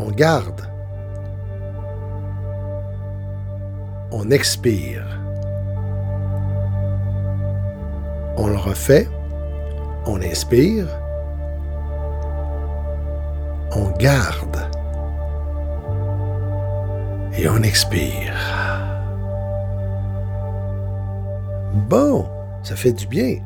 On 0.00 0.10
garde. 0.10 0.62
On 4.16 4.30
expire. 4.30 5.04
On 8.36 8.46
le 8.46 8.56
refait, 8.56 9.08
on 10.06 10.22
inspire, 10.22 10.86
on 13.72 13.90
garde 13.98 14.70
et 17.36 17.48
on 17.48 17.60
expire. 17.64 18.36
Bon, 21.88 22.26
ça 22.62 22.76
fait 22.76 22.92
du 22.92 23.08
bien. 23.08 23.40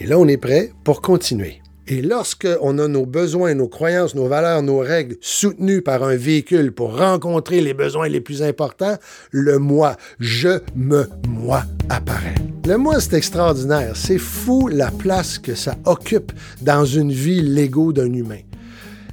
Et 0.00 0.06
là, 0.06 0.18
on 0.18 0.26
est 0.26 0.36
prêt 0.36 0.72
pour 0.82 1.00
continuer. 1.00 1.62
Et 1.88 2.02
lorsqu'on 2.02 2.78
a 2.78 2.88
nos 2.88 3.06
besoins, 3.06 3.54
nos 3.54 3.68
croyances, 3.68 4.16
nos 4.16 4.26
valeurs, 4.26 4.60
nos 4.60 4.78
règles 4.80 5.16
soutenues 5.20 5.82
par 5.82 6.02
un 6.02 6.16
véhicule 6.16 6.72
pour 6.72 6.98
rencontrer 6.98 7.60
les 7.60 7.74
besoins 7.74 8.08
les 8.08 8.20
plus 8.20 8.42
importants, 8.42 8.96
le 9.30 9.58
moi, 9.58 9.96
je 10.18 10.58
me 10.74 11.08
moi 11.28 11.62
apparaît. 11.88 12.34
Le 12.66 12.76
moi, 12.76 13.00
c'est 13.00 13.14
extraordinaire. 13.14 13.92
C'est 13.94 14.18
fou 14.18 14.66
la 14.66 14.90
place 14.90 15.38
que 15.38 15.54
ça 15.54 15.76
occupe 15.84 16.32
dans 16.60 16.84
une 16.84 17.12
vie 17.12 17.40
légaux 17.40 17.92
d'un 17.92 18.12
humain. 18.12 18.40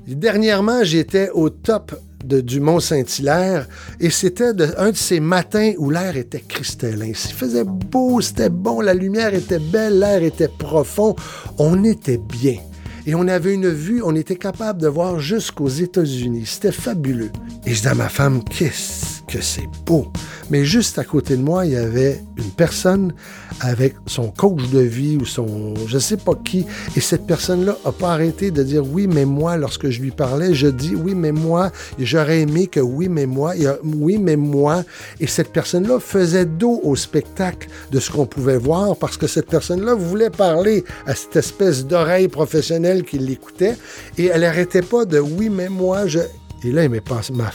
Dernièrement, 0.07 0.83
j'étais 0.83 1.29
au 1.29 1.51
top 1.51 1.93
de, 2.23 2.41
du 2.41 2.59
Mont 2.59 2.79
Saint-Hilaire 2.79 3.67
et 3.99 4.09
c'était 4.09 4.51
un 4.77 4.91
de 4.91 4.95
ces 4.95 5.19
matins 5.19 5.73
où 5.77 5.89
l'air 5.89 6.15
était 6.17 6.41
cristallin. 6.41 7.07
Il 7.07 7.15
faisait 7.15 7.63
beau, 7.63 8.21
c'était 8.21 8.49
bon, 8.49 8.81
la 8.81 8.93
lumière 8.93 9.33
était 9.33 9.59
belle, 9.59 9.99
l'air 9.99 10.23
était 10.23 10.47
profond. 10.47 11.15
On 11.57 11.83
était 11.83 12.17
bien. 12.19 12.57
Et 13.05 13.15
on 13.15 13.27
avait 13.27 13.53
une 13.53 13.69
vue, 13.69 14.01
on 14.03 14.15
était 14.15 14.37
capable 14.37 14.81
de 14.81 14.87
voir 14.87 15.19
jusqu'aux 15.19 15.67
États-Unis. 15.67 16.45
C'était 16.45 16.71
fabuleux. 16.71 17.31
Et 17.65 17.73
je 17.73 17.81
dis 17.81 17.87
à 17.87 17.95
ma 17.95 18.07
femme, 18.07 18.43
qu'est-ce 18.43 19.22
que 19.27 19.41
c'est 19.41 19.67
beau. 19.85 20.07
Mais 20.49 20.65
juste 20.65 20.99
à 20.99 21.03
côté 21.03 21.37
de 21.37 21.41
moi, 21.41 21.65
il 21.65 21.73
y 21.73 21.77
avait 21.77 22.21
une 22.37 22.51
personne 22.51 23.13
avec 23.59 23.95
son 24.05 24.29
coach 24.29 24.69
de 24.69 24.79
vie 24.79 25.17
ou 25.17 25.25
son 25.25 25.73
je 25.87 25.97
sais 25.97 26.17
pas 26.17 26.33
qui. 26.43 26.65
Et 26.95 27.01
cette 27.01 27.25
personne-là 27.25 27.77
a 27.85 27.91
pas 27.91 28.11
arrêté 28.13 28.51
de 28.51 28.63
dire 28.63 28.83
oui, 28.85 29.07
mais 29.07 29.25
moi, 29.25 29.57
lorsque 29.57 29.89
je 29.89 30.01
lui 30.01 30.11
parlais, 30.11 30.53
je 30.53 30.67
dis 30.67 30.95
oui, 30.95 31.15
mais 31.15 31.31
moi, 31.31 31.71
j'aurais 31.99 32.41
aimé 32.41 32.67
que 32.67 32.79
oui, 32.79 33.07
mais 33.09 33.25
moi, 33.25 33.53
oui, 33.83 34.17
mais 34.17 34.35
moi. 34.35 34.83
Et 35.19 35.27
cette 35.27 35.51
personne-là 35.51 35.99
faisait 35.99 36.45
dos 36.45 36.79
au 36.83 36.95
spectacle 36.95 37.69
de 37.91 37.99
ce 37.99 38.11
qu'on 38.11 38.25
pouvait 38.25 38.57
voir 38.57 38.95
parce 38.97 39.17
que 39.17 39.27
cette 39.27 39.47
personne-là 39.47 39.95
voulait 39.95 40.29
parler 40.29 40.83
à 41.05 41.15
cette 41.15 41.35
espèce 41.35 41.85
d'oreille 41.85 42.27
professionnelle 42.27 43.03
qui 43.03 43.17
l'écoutait 43.17 43.75
et 44.17 44.25
elle 44.25 44.43
arrêtait 44.43 44.81
pas 44.81 45.05
de 45.05 45.19
oui, 45.19 45.49
mais 45.49 45.69
moi, 45.69 46.07
je. 46.07 46.19
Là, 46.71 46.87
mais 46.89 47.01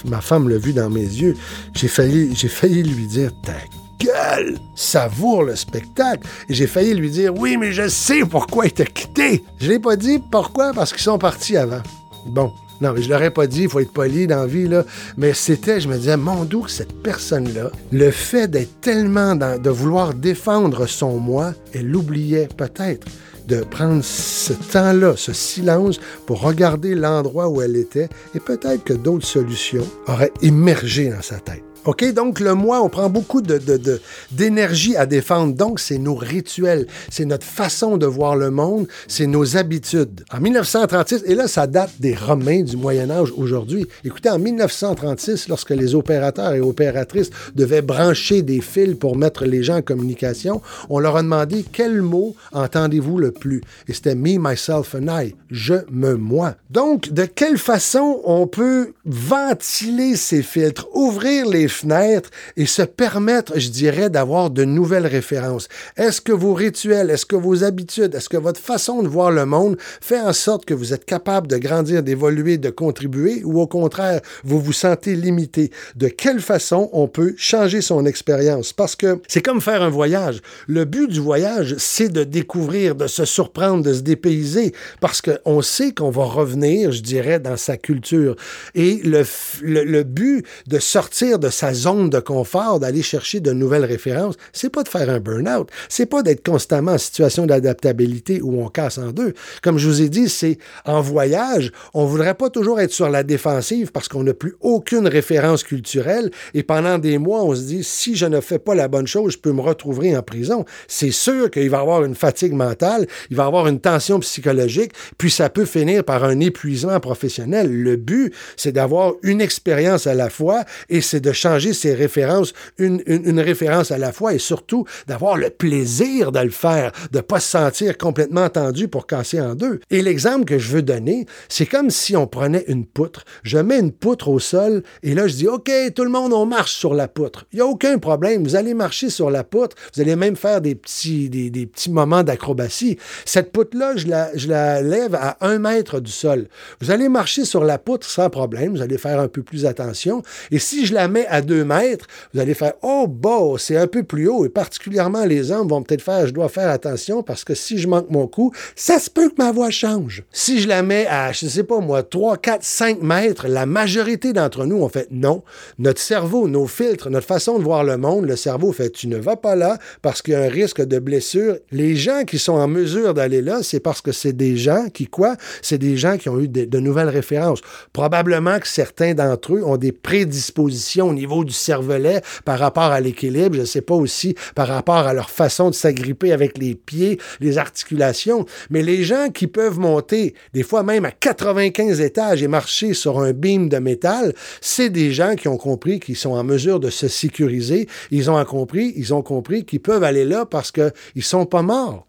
ma, 0.04 0.20
femme 0.20 0.48
l'a 0.48 0.58
vu 0.58 0.72
dans 0.72 0.90
mes 0.90 1.00
yeux. 1.00 1.36
J'ai 1.74 1.88
failli, 1.88 2.34
j'ai 2.34 2.48
failli 2.48 2.82
lui 2.82 3.06
dire 3.06 3.30
ta 3.42 3.54
gueule, 3.98 4.58
savoure 4.74 5.44
le 5.44 5.56
spectacle. 5.56 6.26
Et 6.48 6.54
j'ai 6.54 6.66
failli 6.66 6.94
lui 6.94 7.10
dire 7.10 7.32
oui, 7.36 7.56
mais 7.56 7.72
je 7.72 7.88
sais 7.88 8.20
pourquoi 8.20 8.66
il 8.66 8.72
t'a 8.72 8.84
quitté. 8.84 9.44
Je 9.58 9.68
l'ai 9.70 9.78
pas 9.78 9.96
dit 9.96 10.18
pourquoi 10.18 10.72
parce 10.72 10.92
qu'ils 10.92 11.02
sont 11.02 11.18
partis 11.18 11.56
avant. 11.56 11.82
Bon. 12.26 12.52
Non, 12.80 12.92
mais 12.94 13.02
je 13.02 13.08
l'aurais 13.10 13.30
pas 13.32 13.46
dit, 13.46 13.62
il 13.64 13.68
faut 13.68 13.80
être 13.80 13.92
poli 13.92 14.26
dans 14.26 14.36
la 14.42 14.46
vie, 14.46 14.68
là. 14.68 14.84
Mais 15.16 15.32
c'était, 15.34 15.80
je 15.80 15.88
me 15.88 15.96
disais, 15.96 16.16
mon 16.16 16.44
doux, 16.44 16.68
cette 16.68 16.92
personne-là, 17.02 17.70
le 17.92 18.10
fait 18.10 18.48
d'être 18.48 18.80
tellement 18.80 19.34
dans- 19.34 19.60
de 19.60 19.70
vouloir 19.70 20.14
défendre 20.14 20.86
son 20.86 21.18
moi, 21.18 21.54
elle 21.74 21.94
oubliait 21.94 22.48
peut-être 22.56 23.06
de 23.48 23.60
prendre 23.62 24.04
ce 24.04 24.52
temps-là, 24.52 25.14
ce 25.16 25.32
silence, 25.32 25.98
pour 26.26 26.42
regarder 26.42 26.94
l'endroit 26.94 27.48
où 27.48 27.62
elle 27.62 27.76
était, 27.76 28.08
et 28.34 28.40
peut-être 28.40 28.84
que 28.84 28.92
d'autres 28.92 29.26
solutions 29.26 29.86
auraient 30.06 30.32
émergé 30.42 31.08
dans 31.10 31.22
sa 31.22 31.36
tête. 31.40 31.62
OK? 31.88 32.12
Donc, 32.12 32.38
le 32.40 32.52
moi, 32.52 32.82
on 32.82 32.90
prend 32.90 33.08
beaucoup 33.08 33.40
de, 33.40 33.56
de- 33.56 33.78
de- 33.78 34.00
d'énergie 34.30 34.94
à 34.94 35.06
défendre. 35.06 35.54
Donc, 35.54 35.80
c'est 35.80 35.96
nos 35.96 36.14
rituels, 36.14 36.86
c'est 37.10 37.24
notre 37.24 37.46
façon 37.46 37.96
de 37.96 38.04
voir 38.04 38.36
le 38.36 38.50
monde, 38.50 38.86
c'est 39.06 39.26
nos 39.26 39.56
habitudes. 39.56 40.22
En 40.30 40.38
1936, 40.38 41.22
et 41.24 41.34
là, 41.34 41.48
ça 41.48 41.66
date 41.66 41.92
des 41.98 42.14
Romains 42.14 42.60
du 42.62 42.76
Moyen 42.76 43.10
Âge 43.10 43.32
aujourd'hui. 43.34 43.86
Écoutez, 44.04 44.28
en 44.28 44.38
1936, 44.38 45.48
lorsque 45.48 45.70
les 45.70 45.94
opérateurs 45.94 46.52
et 46.52 46.60
opératrices 46.60 47.30
devaient 47.54 47.80
brancher 47.80 48.42
des 48.42 48.60
fils 48.60 48.94
pour 48.94 49.16
mettre 49.16 49.46
les 49.46 49.62
gens 49.62 49.76
en 49.78 49.82
communication, 49.82 50.60
on 50.90 50.98
leur 50.98 51.16
a 51.16 51.22
demandé 51.22 51.64
quel 51.72 52.02
mot 52.02 52.36
entendez-vous 52.52 53.16
le 53.18 53.30
plus? 53.32 53.62
Et 53.88 53.94
c'était 53.94 54.14
me, 54.14 54.36
myself 54.38 54.94
and 54.94 55.06
I. 55.08 55.34
Je, 55.50 55.74
me, 55.90 56.16
moi. 56.16 56.54
Donc, 56.68 57.10
de 57.14 57.24
quelle 57.24 57.56
façon 57.56 58.20
on 58.24 58.46
peut 58.46 58.92
ventiler 59.06 60.16
ces 60.16 60.42
filtres, 60.42 60.86
ouvrir 60.94 61.46
les 61.48 61.68
fenêtres 61.78 62.30
et 62.56 62.66
se 62.66 62.82
permettre, 62.82 63.58
je 63.58 63.68
dirais, 63.68 64.10
d'avoir 64.10 64.50
de 64.50 64.64
nouvelles 64.64 65.06
références? 65.06 65.68
Est-ce 65.96 66.20
que 66.20 66.32
vos 66.32 66.54
rituels, 66.54 67.10
est-ce 67.10 67.26
que 67.26 67.36
vos 67.36 67.64
habitudes, 67.64 68.14
est-ce 68.14 68.28
que 68.28 68.36
votre 68.36 68.60
façon 68.60 69.02
de 69.02 69.08
voir 69.08 69.30
le 69.30 69.46
monde 69.46 69.76
fait 70.00 70.20
en 70.20 70.32
sorte 70.32 70.64
que 70.64 70.74
vous 70.74 70.92
êtes 70.92 71.04
capable 71.04 71.46
de 71.46 71.56
grandir, 71.56 72.02
d'évoluer, 72.02 72.58
de 72.58 72.70
contribuer 72.70 73.42
ou 73.44 73.60
au 73.60 73.66
contraire, 73.66 74.20
vous 74.44 74.60
vous 74.60 74.72
sentez 74.72 75.14
limité? 75.14 75.70
De 75.96 76.08
quelle 76.08 76.40
façon 76.40 76.90
on 76.92 77.08
peut 77.08 77.34
changer 77.36 77.80
son 77.80 78.06
expérience? 78.06 78.72
Parce 78.72 78.96
que 78.96 79.20
c'est 79.28 79.42
comme 79.42 79.60
faire 79.60 79.82
un 79.82 79.90
voyage. 79.90 80.40
Le 80.66 80.84
but 80.84 81.10
du 81.10 81.20
voyage, 81.20 81.76
c'est 81.78 82.08
de 82.08 82.24
découvrir, 82.24 82.94
de 82.94 83.06
se 83.06 83.24
surprendre, 83.24 83.82
de 83.84 83.94
se 83.94 84.00
dépayser 84.00 84.72
parce 85.00 85.22
qu'on 85.22 85.62
sait 85.62 85.92
qu'on 85.92 86.10
va 86.10 86.24
revenir, 86.24 86.92
je 86.92 87.02
dirais, 87.02 87.40
dans 87.40 87.56
sa 87.56 87.76
culture. 87.76 88.36
Et 88.74 89.00
le, 89.04 89.22
le 89.62 90.02
but 90.02 90.44
de 90.66 90.78
sortir 90.78 91.38
de 91.38 91.50
sa 91.58 91.74
zone 91.74 92.08
de 92.08 92.20
confort, 92.20 92.78
d'aller 92.78 93.02
chercher 93.02 93.40
de 93.40 93.52
nouvelles 93.52 93.84
références, 93.84 94.36
c'est 94.52 94.70
pas 94.70 94.84
de 94.84 94.88
faire 94.88 95.10
un 95.10 95.18
burn-out, 95.18 95.68
c'est 95.88 96.06
pas 96.06 96.22
d'être 96.22 96.46
constamment 96.46 96.92
en 96.92 96.98
situation 96.98 97.46
d'adaptabilité 97.46 98.40
où 98.40 98.62
on 98.62 98.68
casse 98.68 98.98
en 98.98 99.10
deux. 99.10 99.34
Comme 99.60 99.76
je 99.76 99.88
vous 99.88 100.00
ai 100.00 100.08
dit, 100.08 100.28
c'est 100.28 100.58
en 100.84 101.00
voyage, 101.00 101.72
on 101.94 102.04
voudrait 102.04 102.34
pas 102.34 102.48
toujours 102.48 102.78
être 102.80 102.92
sur 102.92 103.10
la 103.10 103.24
défensive 103.24 103.90
parce 103.90 104.06
qu'on 104.06 104.22
n'a 104.22 104.34
plus 104.34 104.54
aucune 104.60 105.08
référence 105.08 105.64
culturelle 105.64 106.30
et 106.54 106.62
pendant 106.62 106.98
des 106.98 107.18
mois, 107.18 107.42
on 107.42 107.56
se 107.56 107.62
dit 107.62 107.82
si 107.82 108.14
je 108.14 108.26
ne 108.26 108.40
fais 108.40 108.60
pas 108.60 108.76
la 108.76 108.86
bonne 108.86 109.08
chose, 109.08 109.32
je 109.32 109.38
peux 109.38 109.52
me 109.52 109.60
retrouver 109.60 110.16
en 110.16 110.22
prison. 110.22 110.64
C'est 110.86 111.10
sûr 111.10 111.50
qu'il 111.50 111.70
va 111.70 111.78
y 111.78 111.80
avoir 111.80 112.04
une 112.04 112.14
fatigue 112.14 112.52
mentale, 112.52 113.08
il 113.30 113.36
va 113.36 113.44
y 113.44 113.46
avoir 113.46 113.66
une 113.66 113.80
tension 113.80 114.20
psychologique, 114.20 114.92
puis 115.18 115.32
ça 115.32 115.50
peut 115.50 115.64
finir 115.64 116.04
par 116.04 116.22
un 116.22 116.38
épuisement 116.38 117.00
professionnel. 117.00 117.68
Le 117.68 117.96
but, 117.96 118.32
c'est 118.56 118.72
d'avoir 118.72 119.14
une 119.22 119.40
expérience 119.40 120.06
à 120.06 120.14
la 120.14 120.30
fois 120.30 120.62
et 120.88 121.00
c'est 121.00 121.18
de 121.18 121.32
changer 121.32 121.47
ses 121.56 121.94
références, 121.94 122.52
une, 122.78 123.02
une- 123.06 123.38
référence 123.38 123.90
à 123.92 123.98
la 123.98 124.10
fois 124.12 124.34
et 124.34 124.38
surtout 124.38 124.84
d'avoir 125.06 125.36
le 125.36 125.48
plaisir 125.50 126.32
de 126.32 126.40
le 126.40 126.50
faire, 126.50 126.90
de 127.12 127.20
pas 127.20 127.38
se 127.40 127.50
sentir 127.50 127.96
complètement 127.96 128.48
tendu 128.48 128.88
pour 128.88 129.06
casser 129.06 129.40
en 129.40 129.54
deux. 129.54 129.78
Et 129.90 130.02
l'exemple 130.02 130.44
que 130.44 130.58
je 130.58 130.68
veux 130.72 130.82
donner, 130.82 131.26
c'est 131.48 131.66
comme 131.66 131.90
si 131.90 132.16
on 132.16 132.26
prenait 132.26 132.64
une 132.66 132.84
poutre, 132.84 133.24
je 133.44 133.58
mets 133.58 133.78
une 133.78 133.92
poutre 133.92 134.28
au 134.28 134.38
sol 134.40 134.82
et 135.02 135.14
là 135.14 135.28
je 135.28 135.34
dis 135.36 135.46
OK, 135.48 135.70
tout 135.94 136.02
le 136.04 136.10
monde 136.10 136.32
on 136.32 136.46
marche 136.46 136.72
sur 136.74 136.94
la 136.94 137.06
poutre. 137.08 137.46
Il 137.52 137.58
y 137.58 137.62
a 137.62 137.66
aucun 137.66 137.98
problème, 137.98 138.42
vous 138.42 138.56
allez 138.56 138.74
marcher 138.74 139.08
sur 139.08 139.30
la 139.30 139.44
poutre, 139.44 139.76
vous 139.94 140.00
allez 140.02 140.16
même 140.16 140.36
faire 140.36 140.60
des 140.60 140.74
petits 140.74 141.30
des, 141.30 141.50
des 141.50 141.66
petits 141.66 141.90
moments 141.90 142.22
d'acrobatie. 142.24 142.98
Cette 143.24 143.52
poutre 143.52 143.76
là, 143.76 143.96
je 143.96 144.08
la 144.08 144.36
je 144.36 144.48
la 144.48 144.82
lève 144.82 145.14
à 145.14 145.36
un 145.46 145.58
mètre 145.58 146.00
du 146.00 146.10
sol. 146.12 146.48
Vous 146.80 146.90
allez 146.90 147.08
marcher 147.08 147.44
sur 147.44 147.62
la 147.64 147.78
poutre 147.78 148.06
sans 148.08 148.30
problème, 148.30 148.74
vous 148.74 148.82
allez 148.82 148.98
faire 148.98 149.20
un 149.20 149.28
peu 149.28 149.42
plus 149.42 149.64
attention. 149.64 150.22
Et 150.50 150.58
si 150.58 150.86
je 150.86 150.94
la 150.94 151.06
mets 151.08 151.26
à 151.28 151.37
deux 151.40 151.64
mètres, 151.64 152.06
vous 152.34 152.40
allez 152.40 152.54
faire 152.54 152.74
Oh, 152.82 153.06
bon, 153.08 153.56
c'est 153.56 153.76
un 153.76 153.86
peu 153.86 154.02
plus 154.02 154.28
haut. 154.28 154.44
Et 154.44 154.48
particulièrement 154.48 155.24
les 155.24 155.50
hommes 155.50 155.68
vont 155.68 155.82
peut-être 155.82 156.02
faire 156.02 156.26
Je 156.26 156.32
dois 156.32 156.48
faire 156.48 156.70
attention 156.70 157.22
parce 157.22 157.44
que 157.44 157.54
si 157.54 157.78
je 157.78 157.88
manque 157.88 158.10
mon 158.10 158.26
coup, 158.26 158.52
ça 158.76 158.98
se 158.98 159.10
peut 159.10 159.28
que 159.28 159.34
ma 159.38 159.52
voix 159.52 159.70
change. 159.70 160.24
Si 160.32 160.60
je 160.60 160.68
la 160.68 160.82
mets 160.82 161.06
à, 161.06 161.32
je 161.32 161.46
sais 161.46 161.64
pas 161.64 161.80
moi, 161.80 162.02
3, 162.02 162.36
4, 162.38 162.62
5 162.62 163.02
mètres, 163.02 163.48
la 163.48 163.66
majorité 163.66 164.32
d'entre 164.32 164.64
nous 164.64 164.76
ont 164.76 164.88
fait 164.88 165.08
non. 165.10 165.42
Notre 165.78 166.00
cerveau, 166.00 166.48
nos 166.48 166.66
filtres, 166.66 167.10
notre 167.10 167.26
façon 167.26 167.58
de 167.58 167.64
voir 167.64 167.84
le 167.84 167.96
monde, 167.96 168.26
le 168.26 168.36
cerveau 168.36 168.72
fait 168.72 168.90
Tu 168.90 169.08
ne 169.08 169.16
vas 169.16 169.36
pas 169.36 169.56
là 169.56 169.78
parce 170.02 170.22
qu'il 170.22 170.34
y 170.34 170.36
a 170.36 170.42
un 170.42 170.48
risque 170.48 170.80
de 170.80 170.98
blessure. 170.98 171.56
Les 171.70 171.96
gens 171.96 172.24
qui 172.24 172.38
sont 172.38 172.52
en 172.52 172.68
mesure 172.68 173.14
d'aller 173.14 173.42
là, 173.42 173.62
c'est 173.62 173.80
parce 173.80 174.00
que 174.00 174.12
c'est 174.12 174.32
des 174.32 174.56
gens 174.56 174.86
qui, 174.92 175.06
quoi? 175.06 175.36
C'est 175.62 175.78
des 175.78 175.96
gens 175.96 176.16
qui 176.16 176.28
ont 176.28 176.40
eu 176.40 176.48
de, 176.48 176.64
de 176.64 176.78
nouvelles 176.80 177.08
références. 177.08 177.60
Probablement 177.92 178.58
que 178.58 178.68
certains 178.68 179.14
d'entre 179.14 179.54
eux 179.54 179.62
ont 179.64 179.76
des 179.76 179.92
prédispositions 179.92 181.08
au 181.08 181.14
niveau 181.14 181.27
du 181.44 181.52
cervelet 181.52 182.22
par 182.44 182.58
rapport 182.58 182.84
à 182.84 183.00
l'équilibre, 183.00 183.56
je 183.56 183.60
ne 183.60 183.66
sais 183.66 183.80
pas 183.80 183.94
aussi 183.94 184.34
par 184.54 184.68
rapport 184.68 185.06
à 185.06 185.14
leur 185.14 185.30
façon 185.30 185.70
de 185.70 185.74
s'agripper 185.74 186.32
avec 186.32 186.58
les 186.58 186.74
pieds, 186.74 187.18
les 187.40 187.58
articulations. 187.58 188.44
Mais 188.70 188.82
les 188.82 189.04
gens 189.04 189.28
qui 189.32 189.46
peuvent 189.46 189.78
monter, 189.78 190.34
des 190.54 190.62
fois 190.62 190.82
même 190.82 191.04
à 191.04 191.10
95 191.10 192.00
étages 192.00 192.42
et 192.42 192.48
marcher 192.48 192.94
sur 192.94 193.20
un 193.20 193.32
beam 193.32 193.68
de 193.68 193.78
métal, 193.78 194.34
c'est 194.60 194.90
des 194.90 195.12
gens 195.12 195.34
qui 195.34 195.48
ont 195.48 195.56
compris 195.56 196.00
qu'ils 196.00 196.16
sont 196.16 196.32
en 196.32 196.44
mesure 196.44 196.80
de 196.80 196.90
se 196.90 197.08
sécuriser. 197.08 197.88
Ils 198.10 198.30
ont 198.30 198.44
compris, 198.44 198.92
ils 198.96 199.14
ont 199.14 199.22
compris 199.22 199.64
qu'ils 199.64 199.80
peuvent 199.80 200.04
aller 200.04 200.24
là 200.24 200.46
parce 200.46 200.72
qu'ils 200.72 200.92
ne 201.16 201.22
sont 201.22 201.46
pas 201.46 201.62
morts. 201.62 202.06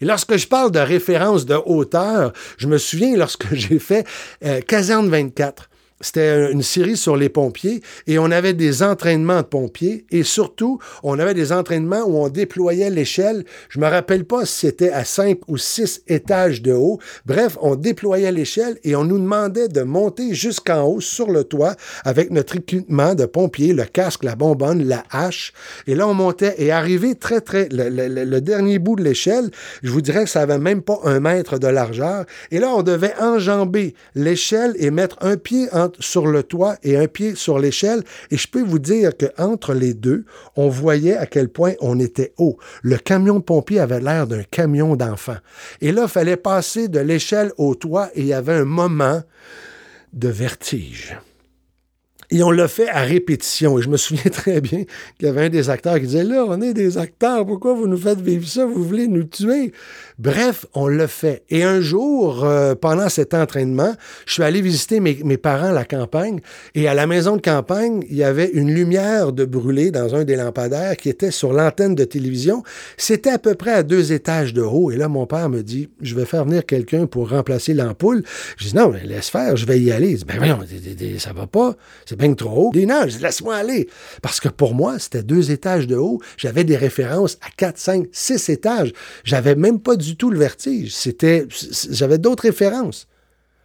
Et 0.00 0.04
lorsque 0.04 0.36
je 0.36 0.46
parle 0.46 0.70
de 0.70 0.78
référence 0.78 1.46
de 1.46 1.54
hauteur, 1.54 2.32
je 2.58 2.66
me 2.66 2.78
souviens 2.78 3.16
lorsque 3.16 3.46
j'ai 3.54 3.78
fait 3.78 4.06
euh, 4.44 4.60
Caserne 4.60 5.08
24. 5.08 5.70
C'était 6.02 6.50
une 6.50 6.62
série 6.62 6.96
sur 6.96 7.16
les 7.16 7.28
pompiers 7.28 7.82
et 8.06 8.18
on 8.18 8.30
avait 8.30 8.54
des 8.54 8.82
entraînements 8.82 9.42
de 9.42 9.46
pompiers 9.46 10.06
et 10.10 10.22
surtout, 10.22 10.78
on 11.02 11.18
avait 11.18 11.34
des 11.34 11.52
entraînements 11.52 12.04
où 12.06 12.16
on 12.16 12.28
déployait 12.28 12.88
l'échelle. 12.88 13.44
Je 13.68 13.78
me 13.80 13.86
rappelle 13.86 14.24
pas 14.24 14.46
si 14.46 14.66
c'était 14.66 14.90
à 14.90 15.04
cinq 15.04 15.40
ou 15.46 15.58
six 15.58 16.02
étages 16.08 16.62
de 16.62 16.72
haut. 16.72 16.98
Bref, 17.26 17.58
on 17.60 17.76
déployait 17.76 18.32
l'échelle 18.32 18.78
et 18.82 18.96
on 18.96 19.04
nous 19.04 19.18
demandait 19.18 19.68
de 19.68 19.82
monter 19.82 20.32
jusqu'en 20.32 20.84
haut 20.84 21.00
sur 21.00 21.30
le 21.30 21.44
toit 21.44 21.76
avec 22.04 22.30
notre 22.30 22.56
équipement 22.56 23.14
de 23.14 23.26
pompier, 23.26 23.74
le 23.74 23.84
casque, 23.84 24.24
la 24.24 24.36
bonbonne, 24.36 24.84
la 24.84 25.04
hache. 25.10 25.52
Et 25.86 25.94
là, 25.94 26.08
on 26.08 26.14
montait 26.14 26.54
et 26.58 26.72
arrivé 26.72 27.14
très, 27.14 27.42
très, 27.42 27.68
le, 27.70 28.40
dernier 28.40 28.78
bout 28.78 28.96
de 28.96 29.02
l'échelle, 29.02 29.50
je 29.82 29.90
vous 29.90 30.00
dirais 30.00 30.24
que 30.24 30.30
ça 30.30 30.40
avait 30.40 30.58
même 30.58 30.80
pas 30.80 30.98
un 31.04 31.20
mètre 31.20 31.58
de 31.58 31.66
largeur. 31.66 32.24
Et 32.50 32.58
là, 32.58 32.72
on 32.74 32.82
devait 32.82 33.14
enjamber 33.20 33.94
l'échelle 34.14 34.74
et 34.78 34.90
mettre 34.90 35.18
un 35.20 35.36
pied 35.36 35.68
sur 35.98 36.26
le 36.26 36.42
toit 36.42 36.76
et 36.82 36.96
un 36.96 37.06
pied 37.06 37.34
sur 37.34 37.58
l'échelle. 37.58 38.02
Et 38.30 38.36
je 38.36 38.48
peux 38.48 38.62
vous 38.62 38.78
dire 38.78 39.16
que 39.16 39.26
entre 39.38 39.74
les 39.74 39.94
deux, 39.94 40.24
on 40.56 40.68
voyait 40.68 41.16
à 41.16 41.26
quel 41.26 41.48
point 41.48 41.72
on 41.80 41.98
était 41.98 42.32
haut. 42.38 42.58
Le 42.82 42.96
camion 42.96 43.40
pompier 43.40 43.80
avait 43.80 44.00
l'air 44.00 44.26
d'un 44.26 44.42
camion 44.42 44.96
d'enfant. 44.96 45.36
Et 45.80 45.92
là, 45.92 46.02
il 46.02 46.08
fallait 46.08 46.36
passer 46.36 46.88
de 46.88 47.00
l'échelle 47.00 47.52
au 47.56 47.74
toit 47.74 48.10
et 48.14 48.20
il 48.20 48.26
y 48.26 48.32
avait 48.32 48.54
un 48.54 48.64
moment 48.64 49.22
de 50.12 50.28
vertige. 50.28 51.16
Et 52.32 52.42
on 52.44 52.50
l'a 52.50 52.68
fait 52.68 52.88
à 52.88 53.00
répétition. 53.00 53.78
Et 53.78 53.82
je 53.82 53.88
me 53.88 53.96
souviens 53.96 54.30
très 54.32 54.60
bien 54.60 54.84
qu'il 55.18 55.26
y 55.26 55.30
avait 55.30 55.46
un 55.46 55.48
des 55.48 55.68
acteurs 55.68 55.94
qui 55.96 56.06
disait 56.06 56.24
Là, 56.24 56.44
on 56.46 56.60
est 56.60 56.74
des 56.74 56.98
acteurs, 56.98 57.44
pourquoi 57.44 57.74
vous 57.74 57.86
nous 57.86 57.96
faites 57.96 58.20
vivre 58.20 58.46
ça? 58.46 58.64
Vous 58.66 58.84
voulez 58.84 59.08
nous 59.08 59.24
tuer? 59.24 59.72
Bref, 60.18 60.66
on 60.74 60.86
l'a 60.86 61.08
fait. 61.08 61.44
Et 61.50 61.64
un 61.64 61.80
jour, 61.80 62.44
euh, 62.44 62.74
pendant 62.74 63.08
cet 63.08 63.34
entraînement, 63.34 63.94
je 64.26 64.34
suis 64.34 64.42
allé 64.42 64.60
visiter 64.60 65.00
mes, 65.00 65.18
mes, 65.24 65.38
parents 65.38 65.70
à 65.70 65.72
la 65.72 65.84
campagne. 65.84 66.40
Et 66.74 66.88
à 66.88 66.94
la 66.94 67.06
maison 67.06 67.36
de 67.36 67.40
campagne, 67.42 68.04
il 68.08 68.16
y 68.16 68.22
avait 68.22 68.50
une 68.52 68.72
lumière 68.72 69.32
de 69.32 69.44
brûlé 69.44 69.90
dans 69.90 70.14
un 70.14 70.24
des 70.24 70.36
lampadaires 70.36 70.96
qui 70.96 71.08
était 71.08 71.30
sur 71.30 71.52
l'antenne 71.52 71.94
de 71.94 72.04
télévision. 72.04 72.62
C'était 72.96 73.30
à 73.30 73.38
peu 73.38 73.54
près 73.54 73.72
à 73.72 73.82
deux 73.82 74.12
étages 74.12 74.54
de 74.54 74.62
haut. 74.62 74.90
Et 74.90 74.96
là, 74.96 75.08
mon 75.08 75.26
père 75.26 75.48
me 75.48 75.62
dit 75.62 75.88
Je 76.00 76.14
vais 76.14 76.26
faire 76.26 76.44
venir 76.44 76.64
quelqu'un 76.66 77.06
pour 77.06 77.30
remplacer 77.30 77.74
l'ampoule. 77.74 78.22
Je 78.56 78.68
dis 78.68 78.76
Non, 78.76 78.90
mais 78.90 79.02
laisse 79.04 79.30
faire, 79.30 79.56
je 79.56 79.66
vais 79.66 79.80
y 79.80 79.90
aller. 79.90 80.18
Ben 80.26 80.36
voyons, 80.36 80.60
ça 81.18 81.32
va 81.32 81.46
pas. 81.46 81.76
Bien 82.20 82.34
trop 82.34 82.68
haut. 82.68 82.70
Des 82.72 82.86
nages, 82.86 83.20
laisse-moi 83.20 83.56
aller. 83.56 83.88
Parce 84.22 84.40
que 84.40 84.48
pour 84.48 84.74
moi, 84.74 84.98
c'était 84.98 85.22
deux 85.22 85.50
étages 85.50 85.86
de 85.86 85.96
haut. 85.96 86.20
J'avais 86.36 86.64
des 86.64 86.76
références 86.76 87.38
à 87.40 87.50
quatre, 87.56 87.78
cinq, 87.78 88.06
six 88.12 88.48
étages. 88.48 88.92
J'avais 89.24 89.56
même 89.56 89.80
pas 89.80 89.96
du 89.96 90.16
tout 90.16 90.30
le 90.30 90.38
vertige. 90.38 90.94
C'était, 90.94 91.46
j'avais 91.90 92.18
d'autres 92.18 92.44
références. 92.44 93.06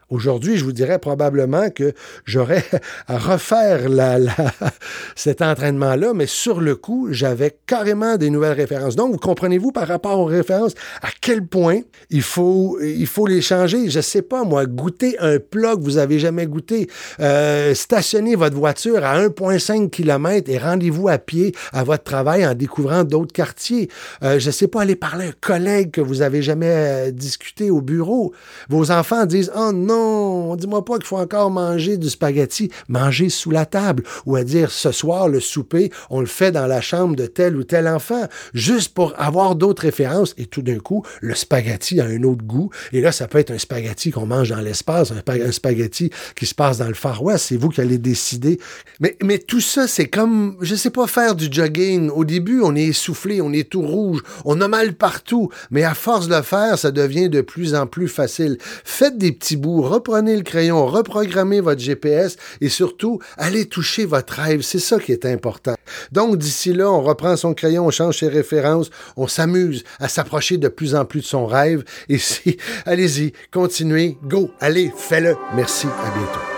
Aujourd'hui, 0.09 0.55
je 0.55 0.63
vous 0.63 0.71
dirais 0.71 0.99
probablement 0.99 1.71
que 1.71 1.93
j'aurais 2.25 2.63
à 3.07 3.17
refaire 3.17 3.89
cet 5.15 5.41
entraînement-là, 5.41 6.13
mais 6.13 6.27
sur 6.27 6.61
le 6.61 6.75
coup, 6.75 7.07
j'avais 7.09 7.57
carrément 7.65 8.17
des 8.17 8.29
nouvelles 8.29 8.53
références. 8.53 8.95
Donc, 8.95 9.13
vous 9.13 9.17
comprenez-vous 9.17 9.71
par 9.71 9.87
rapport 9.87 10.19
aux 10.19 10.25
références 10.25 10.73
à 11.01 11.07
quel 11.21 11.45
point 11.47 11.81
il 12.11 12.21
faut, 12.21 12.77
il 12.81 13.07
faut 13.07 13.25
les 13.25 13.41
changer? 13.41 13.89
Je 13.89 13.97
ne 13.97 14.03
sais 14.03 14.21
pas, 14.21 14.43
moi, 14.43 14.67
goûter 14.67 15.17
un 15.19 15.39
plat 15.39 15.75
que 15.75 15.81
vous 15.81 15.97
avez 15.97 16.19
jamais 16.19 16.45
goûté, 16.45 16.87
euh, 17.19 17.73
stationner 17.73 18.35
votre 18.35 18.55
voiture 18.55 19.03
à 19.03 19.19
1,5 19.19 19.89
km 19.89 20.49
et 20.51 20.59
rendez-vous 20.59 21.07
à 21.07 21.17
pied 21.17 21.55
à 21.73 21.83
votre 21.83 22.03
travail 22.03 22.45
en 22.45 22.53
découvrant 22.53 23.03
d'autres 23.03 23.33
quartiers. 23.33 23.89
Euh, 24.21 24.37
je 24.37 24.47
ne 24.47 24.51
sais 24.51 24.67
pas, 24.67 24.83
aller 24.83 24.95
parler 24.95 25.25
à 25.25 25.29
un 25.29 25.33
collègue 25.41 25.91
que 25.91 26.01
vous 26.01 26.21
avez 26.21 26.43
jamais 26.43 26.69
euh, 26.69 27.11
discuté 27.11 27.71
au 27.71 27.81
bureau. 27.81 28.33
Vos 28.69 28.91
enfants 28.91 29.25
disent, 29.25 29.51
oh 29.55 29.71
non, 29.73 29.94
non, 29.95 30.55
dis-moi 30.55 30.83
pas 30.83 30.95
qu'il 30.95 31.05
faut 31.05 31.17
encore 31.17 31.51
manger 31.51 31.97
du 31.97 32.09
spaghetti, 32.09 32.69
manger 32.87 33.29
sous 33.29 33.51
la 33.51 33.65
table, 33.65 34.03
ou 34.25 34.35
à 34.35 34.43
dire 34.43 34.71
ce 34.71 34.91
soir, 34.91 35.27
le 35.27 35.39
souper, 35.39 35.91
on 36.09 36.19
le 36.19 36.25
fait 36.25 36.51
dans 36.51 36.67
la 36.67 36.81
chambre 36.81 37.15
de 37.15 37.25
tel 37.25 37.55
ou 37.55 37.63
tel 37.63 37.87
enfant, 37.87 38.27
juste 38.53 38.93
pour 38.93 39.13
avoir 39.17 39.55
d'autres 39.55 39.83
références. 39.83 40.33
Et 40.37 40.45
tout 40.45 40.61
d'un 40.61 40.79
coup, 40.79 41.03
le 41.21 41.35
spaghetti 41.35 41.99
a 42.01 42.05
un 42.05 42.23
autre 42.23 42.43
goût. 42.43 42.69
Et 42.91 43.01
là, 43.01 43.11
ça 43.11 43.27
peut 43.27 43.37
être 43.37 43.51
un 43.51 43.57
spaghetti 43.57 44.11
qu'on 44.11 44.25
mange 44.25 44.49
dans 44.49 44.61
l'espace, 44.61 45.11
un, 45.11 45.51
spaghetti 45.51 46.09
qui 46.35 46.45
se 46.45 46.55
passe 46.55 46.77
dans 46.77 46.87
le 46.87 46.93
Far 46.93 47.23
West. 47.23 47.45
C'est 47.49 47.57
vous 47.57 47.69
qui 47.69 47.81
allez 47.81 47.97
décider. 47.97 48.59
Mais, 48.99 49.17
mais 49.23 49.39
tout 49.39 49.61
ça, 49.61 49.87
c'est 49.87 50.07
comme, 50.07 50.57
je 50.61 50.75
sais 50.75 50.89
pas, 50.89 51.07
faire 51.07 51.35
du 51.35 51.47
jogging. 51.49 52.09
Au 52.09 52.25
début, 52.25 52.61
on 52.61 52.75
est 52.75 52.87
essoufflé, 52.87 53.41
on 53.41 53.53
est 53.53 53.69
tout 53.69 53.81
rouge, 53.81 54.21
on 54.43 54.59
a 54.61 54.67
mal 54.67 54.93
partout. 54.93 55.49
Mais 55.71 55.83
à 55.83 55.93
force 55.93 56.27
de 56.27 56.41
faire, 56.41 56.77
ça 56.77 56.91
devient 56.91 57.29
de 57.29 57.41
plus 57.41 57.75
en 57.75 57.87
plus 57.87 58.07
facile. 58.07 58.57
Faites 58.83 59.17
des 59.17 59.31
petits 59.31 59.57
bouts 59.57 59.84
reprenez 59.85 60.35
le 60.35 60.43
crayon, 60.43 60.85
reprogrammez 60.85 61.61
votre 61.61 61.81
GPS 61.81 62.37
et 62.61 62.69
surtout, 62.69 63.19
allez 63.37 63.65
toucher 63.65 64.05
votre 64.05 64.33
rêve. 64.33 64.61
C'est 64.61 64.79
ça 64.79 64.99
qui 64.99 65.11
est 65.11 65.25
important. 65.25 65.75
Donc, 66.11 66.37
d'ici 66.37 66.73
là, 66.73 66.91
on 66.91 67.01
reprend 67.01 67.35
son 67.37 67.53
crayon, 67.53 67.85
on 67.85 67.91
change 67.91 68.19
ses 68.19 68.27
références, 68.27 68.89
on 69.17 69.27
s'amuse 69.27 69.83
à 69.99 70.07
s'approcher 70.07 70.57
de 70.57 70.67
plus 70.67 70.95
en 70.95 71.05
plus 71.05 71.21
de 71.21 71.25
son 71.25 71.45
rêve. 71.45 71.83
Et 72.09 72.17
si, 72.17 72.57
allez-y, 72.85 73.33
continuez, 73.51 74.17
go, 74.23 74.51
allez, 74.59 74.91
fais-le. 74.95 75.35
Merci, 75.55 75.87
à 75.87 76.11
bientôt. 76.17 76.54